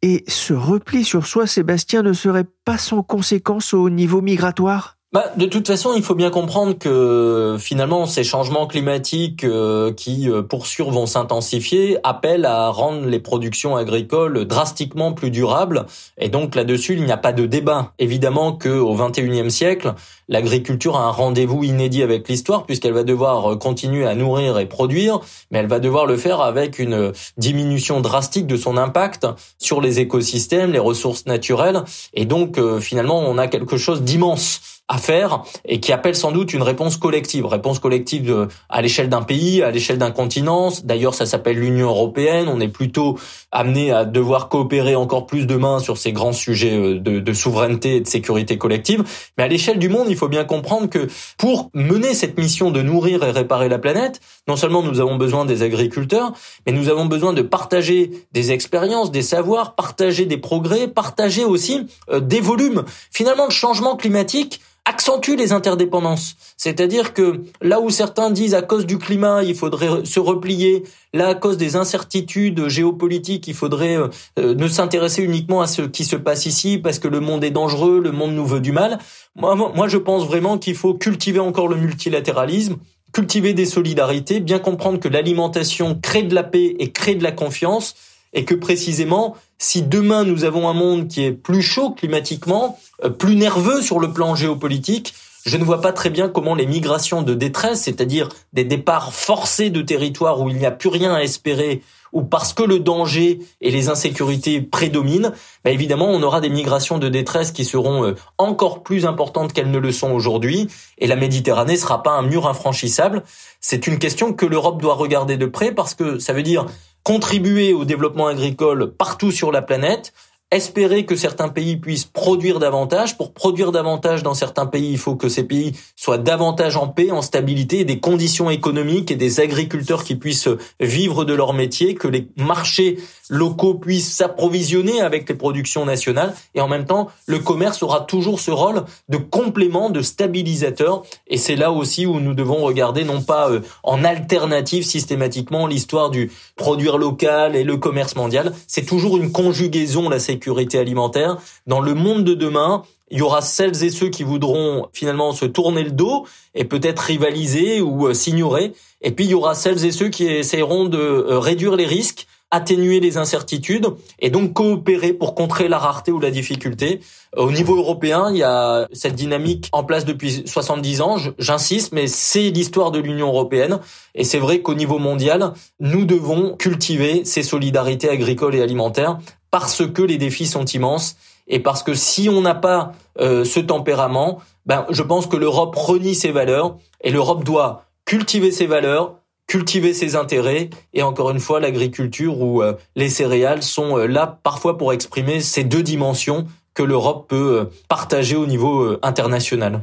Et 0.00 0.24
ce 0.28 0.54
repli 0.54 1.04
sur 1.04 1.26
soi, 1.26 1.46
Sébastien, 1.46 2.02
ne 2.02 2.14
serait 2.14 2.46
pas 2.64 2.78
sans 2.78 3.02
conséquence 3.02 3.74
au 3.74 3.90
niveau 3.90 4.22
migratoire? 4.22 4.93
Bah, 5.14 5.30
de 5.36 5.46
toute 5.46 5.68
façon, 5.68 5.92
il 5.94 6.02
faut 6.02 6.16
bien 6.16 6.30
comprendre 6.30 6.76
que 6.76 7.56
finalement, 7.60 8.04
ces 8.04 8.24
changements 8.24 8.66
climatiques 8.66 9.44
euh, 9.44 9.92
qui, 9.92 10.28
euh, 10.28 10.42
pour 10.42 10.66
sûr, 10.66 10.90
vont 10.90 11.06
s'intensifier, 11.06 11.98
appellent 12.02 12.46
à 12.46 12.68
rendre 12.70 13.06
les 13.06 13.20
productions 13.20 13.76
agricoles 13.76 14.44
drastiquement 14.44 15.12
plus 15.12 15.30
durables. 15.30 15.86
Et 16.18 16.30
donc 16.30 16.56
là-dessus, 16.56 16.94
il 16.94 17.04
n'y 17.04 17.12
a 17.12 17.16
pas 17.16 17.32
de 17.32 17.46
débat. 17.46 17.92
Évidemment 18.00 18.54
qu'au 18.54 18.92
XXIe 18.96 19.52
siècle, 19.52 19.94
l'agriculture 20.28 20.96
a 20.96 21.04
un 21.04 21.12
rendez-vous 21.12 21.62
inédit 21.62 22.02
avec 22.02 22.26
l'histoire 22.26 22.66
puisqu'elle 22.66 22.92
va 22.92 23.04
devoir 23.04 23.52
euh, 23.52 23.56
continuer 23.56 24.08
à 24.08 24.16
nourrir 24.16 24.58
et 24.58 24.66
produire, 24.66 25.20
mais 25.52 25.60
elle 25.60 25.68
va 25.68 25.78
devoir 25.78 26.06
le 26.06 26.16
faire 26.16 26.40
avec 26.40 26.80
une 26.80 27.12
diminution 27.36 28.00
drastique 28.00 28.48
de 28.48 28.56
son 28.56 28.76
impact 28.76 29.28
sur 29.60 29.80
les 29.80 30.00
écosystèmes, 30.00 30.72
les 30.72 30.80
ressources 30.80 31.26
naturelles. 31.26 31.84
Et 32.14 32.24
donc, 32.24 32.58
finalement, 32.80 33.20
on 33.20 33.38
a 33.38 33.46
quelque 33.46 33.76
chose 33.76 34.02
d'immense 34.02 34.73
à 34.88 34.98
faire 34.98 35.42
et 35.64 35.80
qui 35.80 35.92
appelle 35.92 36.14
sans 36.14 36.30
doute 36.30 36.52
une 36.52 36.62
réponse 36.62 36.98
collective, 36.98 37.46
réponse 37.46 37.78
collective 37.78 38.48
à 38.68 38.82
l'échelle 38.82 39.08
d'un 39.08 39.22
pays, 39.22 39.62
à 39.62 39.70
l'échelle 39.70 39.96
d'un 39.96 40.10
continent. 40.10 40.70
D'ailleurs, 40.84 41.14
ça 41.14 41.24
s'appelle 41.24 41.58
l'Union 41.58 41.88
européenne. 41.88 42.48
On 42.48 42.60
est 42.60 42.68
plutôt 42.68 43.18
amené 43.50 43.92
à 43.92 44.04
devoir 44.04 44.48
coopérer 44.50 44.94
encore 44.94 45.26
plus 45.26 45.46
demain 45.46 45.78
sur 45.78 45.96
ces 45.96 46.12
grands 46.12 46.32
sujets 46.32 46.76
euh, 46.76 47.00
de, 47.00 47.32
souveraineté 47.32 47.96
et 47.96 48.00
de 48.00 48.06
sécurité 48.06 48.58
collective. 48.58 49.04
Mais 49.38 49.44
à 49.44 49.48
l'échelle 49.48 49.78
du 49.78 49.88
monde, 49.88 50.06
il 50.10 50.16
faut 50.16 50.28
bien 50.28 50.44
comprendre 50.44 50.88
que 50.90 51.08
pour 51.38 51.70
mener 51.72 52.12
cette 52.12 52.36
mission 52.36 52.70
de 52.70 52.82
nourrir 52.82 53.24
et 53.24 53.30
réparer 53.30 53.70
la 53.70 53.78
planète, 53.78 54.20
non 54.48 54.56
seulement 54.56 54.82
nous 54.82 55.00
avons 55.00 55.16
besoin 55.16 55.46
des 55.46 55.62
agriculteurs, 55.62 56.32
mais 56.66 56.72
nous 56.72 56.90
avons 56.90 57.06
besoin 57.06 57.32
de 57.32 57.42
partager 57.42 58.10
des 58.32 58.52
expériences, 58.52 59.10
des 59.10 59.22
savoirs, 59.22 59.74
partager 59.74 60.26
des 60.26 60.38
progrès, 60.38 60.88
partager 60.88 61.44
aussi 61.44 61.86
euh, 62.10 62.20
des 62.20 62.40
volumes. 62.40 62.84
Finalement, 63.10 63.46
le 63.46 63.52
changement 63.52 63.96
climatique, 63.96 64.60
accentue 64.86 65.36
les 65.36 65.52
interdépendances. 65.52 66.36
C'est-à-dire 66.56 67.14
que 67.14 67.42
là 67.62 67.80
où 67.80 67.88
certains 67.88 68.30
disent 68.30 68.54
à 68.54 68.62
cause 68.62 68.84
du 68.84 68.98
climat, 68.98 69.42
il 69.42 69.54
faudrait 69.54 70.04
se 70.04 70.20
replier, 70.20 70.84
là 71.14 71.28
à 71.28 71.34
cause 71.34 71.56
des 71.56 71.76
incertitudes 71.76 72.68
géopolitiques, 72.68 73.48
il 73.48 73.54
faudrait 73.54 73.96
euh, 73.96 74.54
ne 74.54 74.68
s'intéresser 74.68 75.22
uniquement 75.22 75.62
à 75.62 75.66
ce 75.66 75.82
qui 75.82 76.04
se 76.04 76.16
passe 76.16 76.44
ici 76.46 76.78
parce 76.78 76.98
que 76.98 77.08
le 77.08 77.20
monde 77.20 77.44
est 77.44 77.50
dangereux, 77.50 78.00
le 78.00 78.12
monde 78.12 78.34
nous 78.34 78.46
veut 78.46 78.60
du 78.60 78.72
mal. 78.72 78.98
Moi, 79.36 79.54
moi 79.54 79.88
je 79.88 79.98
pense 79.98 80.26
vraiment 80.26 80.58
qu'il 80.58 80.74
faut 80.74 80.94
cultiver 80.94 81.40
encore 81.40 81.68
le 81.68 81.76
multilatéralisme, 81.76 82.76
cultiver 83.12 83.54
des 83.54 83.66
solidarités, 83.66 84.40
bien 84.40 84.58
comprendre 84.58 85.00
que 85.00 85.08
l'alimentation 85.08 85.98
crée 86.00 86.24
de 86.24 86.34
la 86.34 86.42
paix 86.42 86.76
et 86.78 86.92
crée 86.92 87.14
de 87.14 87.22
la 87.22 87.32
confiance 87.32 87.94
et 88.34 88.44
que 88.44 88.54
précisément, 88.54 89.36
si 89.58 89.82
demain 89.82 90.24
nous 90.24 90.44
avons 90.44 90.68
un 90.68 90.74
monde 90.74 91.08
qui 91.08 91.24
est 91.24 91.32
plus 91.32 91.62
chaud 91.62 91.90
climatiquement, 91.90 92.78
euh, 93.04 93.10
plus 93.10 93.36
nerveux 93.36 93.82
sur 93.82 93.98
le 93.98 94.12
plan 94.12 94.34
géopolitique, 94.34 95.14
je 95.44 95.58
ne 95.58 95.64
vois 95.64 95.80
pas 95.80 95.92
très 95.92 96.10
bien 96.10 96.28
comment 96.28 96.54
les 96.54 96.66
migrations 96.66 97.22
de 97.22 97.34
détresse, 97.34 97.82
c'est-à-dire 97.82 98.28
des 98.52 98.64
départs 98.64 99.12
forcés 99.12 99.70
de 99.70 99.82
territoires 99.82 100.40
où 100.40 100.48
il 100.48 100.56
n'y 100.56 100.64
a 100.64 100.70
plus 100.70 100.88
rien 100.88 101.12
à 101.12 101.20
espérer, 101.20 101.82
ou 102.12 102.22
parce 102.22 102.54
que 102.54 102.62
le 102.62 102.78
danger 102.78 103.40
et 103.60 103.70
les 103.70 103.90
insécurités 103.90 104.62
prédominent, 104.62 105.32
bah 105.64 105.70
évidemment, 105.70 106.08
on 106.08 106.22
aura 106.22 106.40
des 106.40 106.48
migrations 106.48 106.98
de 106.98 107.08
détresse 107.08 107.50
qui 107.50 107.64
seront 107.64 108.04
euh, 108.04 108.14
encore 108.38 108.82
plus 108.82 109.04
importantes 109.04 109.52
qu'elles 109.52 109.70
ne 109.70 109.78
le 109.78 109.92
sont 109.92 110.12
aujourd'hui, 110.12 110.68
et 110.98 111.06
la 111.06 111.16
Méditerranée 111.16 111.76
sera 111.76 112.02
pas 112.02 112.12
un 112.12 112.22
mur 112.22 112.46
infranchissable. 112.46 113.22
C'est 113.60 113.86
une 113.86 113.98
question 113.98 114.32
que 114.32 114.46
l'Europe 114.46 114.80
doit 114.80 114.94
regarder 114.94 115.36
de 115.36 115.46
près 115.46 115.72
parce 115.72 115.94
que 115.94 116.18
ça 116.18 116.32
veut 116.32 116.42
dire 116.42 116.66
contribuer 117.04 117.72
au 117.74 117.84
développement 117.84 118.26
agricole 118.26 118.92
partout 118.92 119.30
sur 119.30 119.52
la 119.52 119.62
planète, 119.62 120.12
espérer 120.56 121.04
que 121.04 121.16
certains 121.16 121.48
pays 121.48 121.76
puissent 121.76 122.04
produire 122.04 122.58
davantage. 122.58 123.16
Pour 123.16 123.32
produire 123.32 123.72
davantage 123.72 124.22
dans 124.22 124.34
certains 124.34 124.66
pays, 124.66 124.90
il 124.90 124.98
faut 124.98 125.16
que 125.16 125.28
ces 125.28 125.44
pays 125.44 125.72
soient 125.96 126.18
davantage 126.18 126.76
en 126.76 126.86
paix, 126.86 127.10
en 127.10 127.22
stabilité, 127.22 127.84
des 127.84 127.98
conditions 127.98 128.50
économiques 128.50 129.10
et 129.10 129.16
des 129.16 129.40
agriculteurs 129.40 130.04
qui 130.04 130.16
puissent 130.16 130.48
vivre 130.80 131.24
de 131.24 131.34
leur 131.34 131.54
métier, 131.54 131.94
que 131.94 132.08
les 132.08 132.28
marchés 132.36 132.98
locaux 133.30 133.74
puissent 133.74 134.14
s'approvisionner 134.14 135.00
avec 135.00 135.28
les 135.28 135.34
productions 135.34 135.84
nationales. 135.84 136.34
Et 136.54 136.60
en 136.60 136.68
même 136.68 136.84
temps, 136.84 137.08
le 137.26 137.38
commerce 137.38 137.82
aura 137.82 138.02
toujours 138.02 138.38
ce 138.38 138.50
rôle 138.50 138.84
de 139.08 139.16
complément, 139.16 139.90
de 139.90 140.02
stabilisateur. 140.02 141.02
Et 141.26 141.38
c'est 141.38 141.56
là 141.56 141.72
aussi 141.72 142.06
où 142.06 142.20
nous 142.20 142.34
devons 142.34 142.62
regarder 142.62 143.04
non 143.04 143.22
pas 143.22 143.50
euh, 143.50 143.60
en 143.82 144.04
alternative 144.04 144.84
systématiquement 144.84 145.66
l'histoire 145.66 146.10
du 146.10 146.30
produire 146.56 146.98
local 146.98 147.56
et 147.56 147.64
le 147.64 147.76
commerce 147.76 148.14
mondial. 148.14 148.52
C'est 148.66 148.86
toujours 148.86 149.16
une 149.16 149.32
conjugaison, 149.32 150.08
la 150.08 150.18
sécurité 150.18 150.43
sécurité 150.44 150.78
alimentaire. 150.78 151.38
Dans 151.66 151.80
le 151.80 151.94
monde 151.94 152.22
de 152.22 152.34
demain, 152.34 152.82
il 153.10 153.18
y 153.18 153.22
aura 153.22 153.40
celles 153.40 153.82
et 153.82 153.88
ceux 153.90 154.10
qui 154.10 154.24
voudront 154.24 154.88
finalement 154.92 155.32
se 155.32 155.46
tourner 155.46 155.84
le 155.84 155.90
dos 155.90 156.26
et 156.54 156.64
peut-être 156.64 157.00
rivaliser 157.00 157.80
ou 157.80 158.08
euh, 158.08 158.14
s'ignorer. 158.14 158.74
Et 159.00 159.10
puis 159.10 159.24
il 159.24 159.30
y 159.30 159.34
aura 159.34 159.54
celles 159.54 159.86
et 159.86 159.92
ceux 159.92 160.08
qui 160.08 160.26
essaieront 160.26 160.84
de 160.84 160.98
euh, 160.98 161.38
réduire 161.38 161.76
les 161.76 161.86
risques, 161.86 162.26
atténuer 162.50 163.00
les 163.00 163.16
incertitudes 163.16 163.86
et 164.20 164.30
donc 164.30 164.52
coopérer 164.52 165.14
pour 165.14 165.34
contrer 165.34 165.66
la 165.66 165.78
rareté 165.78 166.12
ou 166.12 166.20
la 166.20 166.30
difficulté. 166.30 167.00
Au 167.36 167.50
niveau 167.50 167.76
européen, 167.76 168.28
il 168.30 168.36
y 168.36 168.42
a 168.42 168.86
cette 168.92 169.14
dynamique 169.14 169.68
en 169.72 169.82
place 169.82 170.04
depuis 170.04 170.42
70 170.46 171.00
ans, 171.00 171.16
j'insiste, 171.38 171.92
mais 171.92 172.06
c'est 172.06 172.50
l'histoire 172.50 172.90
de 172.90 173.00
l'Union 173.00 173.28
européenne. 173.28 173.80
Et 174.14 174.24
c'est 174.24 174.38
vrai 174.38 174.60
qu'au 174.60 174.74
niveau 174.74 174.98
mondial, 174.98 175.52
nous 175.80 176.04
devons 176.04 176.54
cultiver 176.56 177.24
ces 177.24 177.42
solidarités 177.42 178.08
agricoles 178.08 178.54
et 178.54 178.62
alimentaires 178.62 179.18
parce 179.54 179.86
que 179.86 180.02
les 180.02 180.18
défis 180.18 180.48
sont 180.48 180.64
immenses 180.64 181.14
et 181.46 181.60
parce 181.60 181.84
que 181.84 181.94
si 181.94 182.28
on 182.28 182.40
n'a 182.40 182.56
pas 182.56 182.90
euh, 183.20 183.44
ce 183.44 183.60
tempérament, 183.60 184.40
ben 184.66 184.84
je 184.90 185.00
pense 185.04 185.28
que 185.28 185.36
l'Europe 185.36 185.76
renie 185.76 186.16
ses 186.16 186.32
valeurs 186.32 186.76
et 187.02 187.12
l'Europe 187.12 187.44
doit 187.44 187.84
cultiver 188.04 188.50
ses 188.50 188.66
valeurs, 188.66 189.14
cultiver 189.46 189.94
ses 189.94 190.16
intérêts 190.16 190.70
et 190.92 191.04
encore 191.04 191.30
une 191.30 191.38
fois 191.38 191.60
l'agriculture 191.60 192.40
ou 192.40 192.62
euh, 192.62 192.72
les 192.96 193.08
céréales 193.08 193.62
sont 193.62 193.96
euh, 193.96 194.06
là 194.06 194.40
parfois 194.42 194.76
pour 194.76 194.92
exprimer 194.92 195.38
ces 195.38 195.62
deux 195.62 195.84
dimensions 195.84 196.48
que 196.74 196.82
l'Europe 196.82 197.28
peut 197.28 197.70
partager 197.88 198.34
au 198.34 198.46
niveau 198.46 198.96
international. 199.02 199.80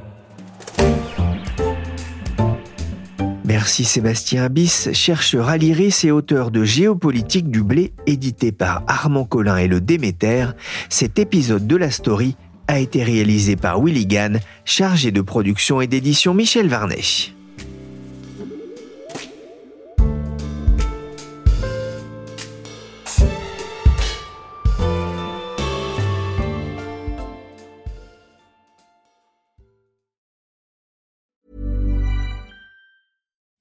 Merci 3.51 3.83
Sébastien 3.83 4.45
Abyss, 4.45 4.93
chercheur 4.93 5.49
à 5.49 5.57
l'IRIS 5.57 6.05
et 6.05 6.11
auteur 6.11 6.51
de 6.51 6.63
Géopolitique 6.63 7.51
du 7.51 7.63
blé, 7.63 7.91
édité 8.07 8.53
par 8.53 8.81
Armand 8.87 9.25
Collin 9.25 9.57
et 9.57 9.67
le 9.67 9.81
Déméter. 9.81 10.45
Cet 10.87 11.19
épisode 11.19 11.67
de 11.67 11.75
la 11.75 11.91
story 11.91 12.37
a 12.69 12.79
été 12.79 13.03
réalisé 13.03 13.57
par 13.57 13.83
Willy 13.83 14.05
Gann, 14.05 14.39
chargé 14.63 15.11
de 15.11 15.19
production 15.19 15.81
et 15.81 15.87
d'édition 15.87 16.33
Michel 16.33 16.69
Varnet. 16.69 17.01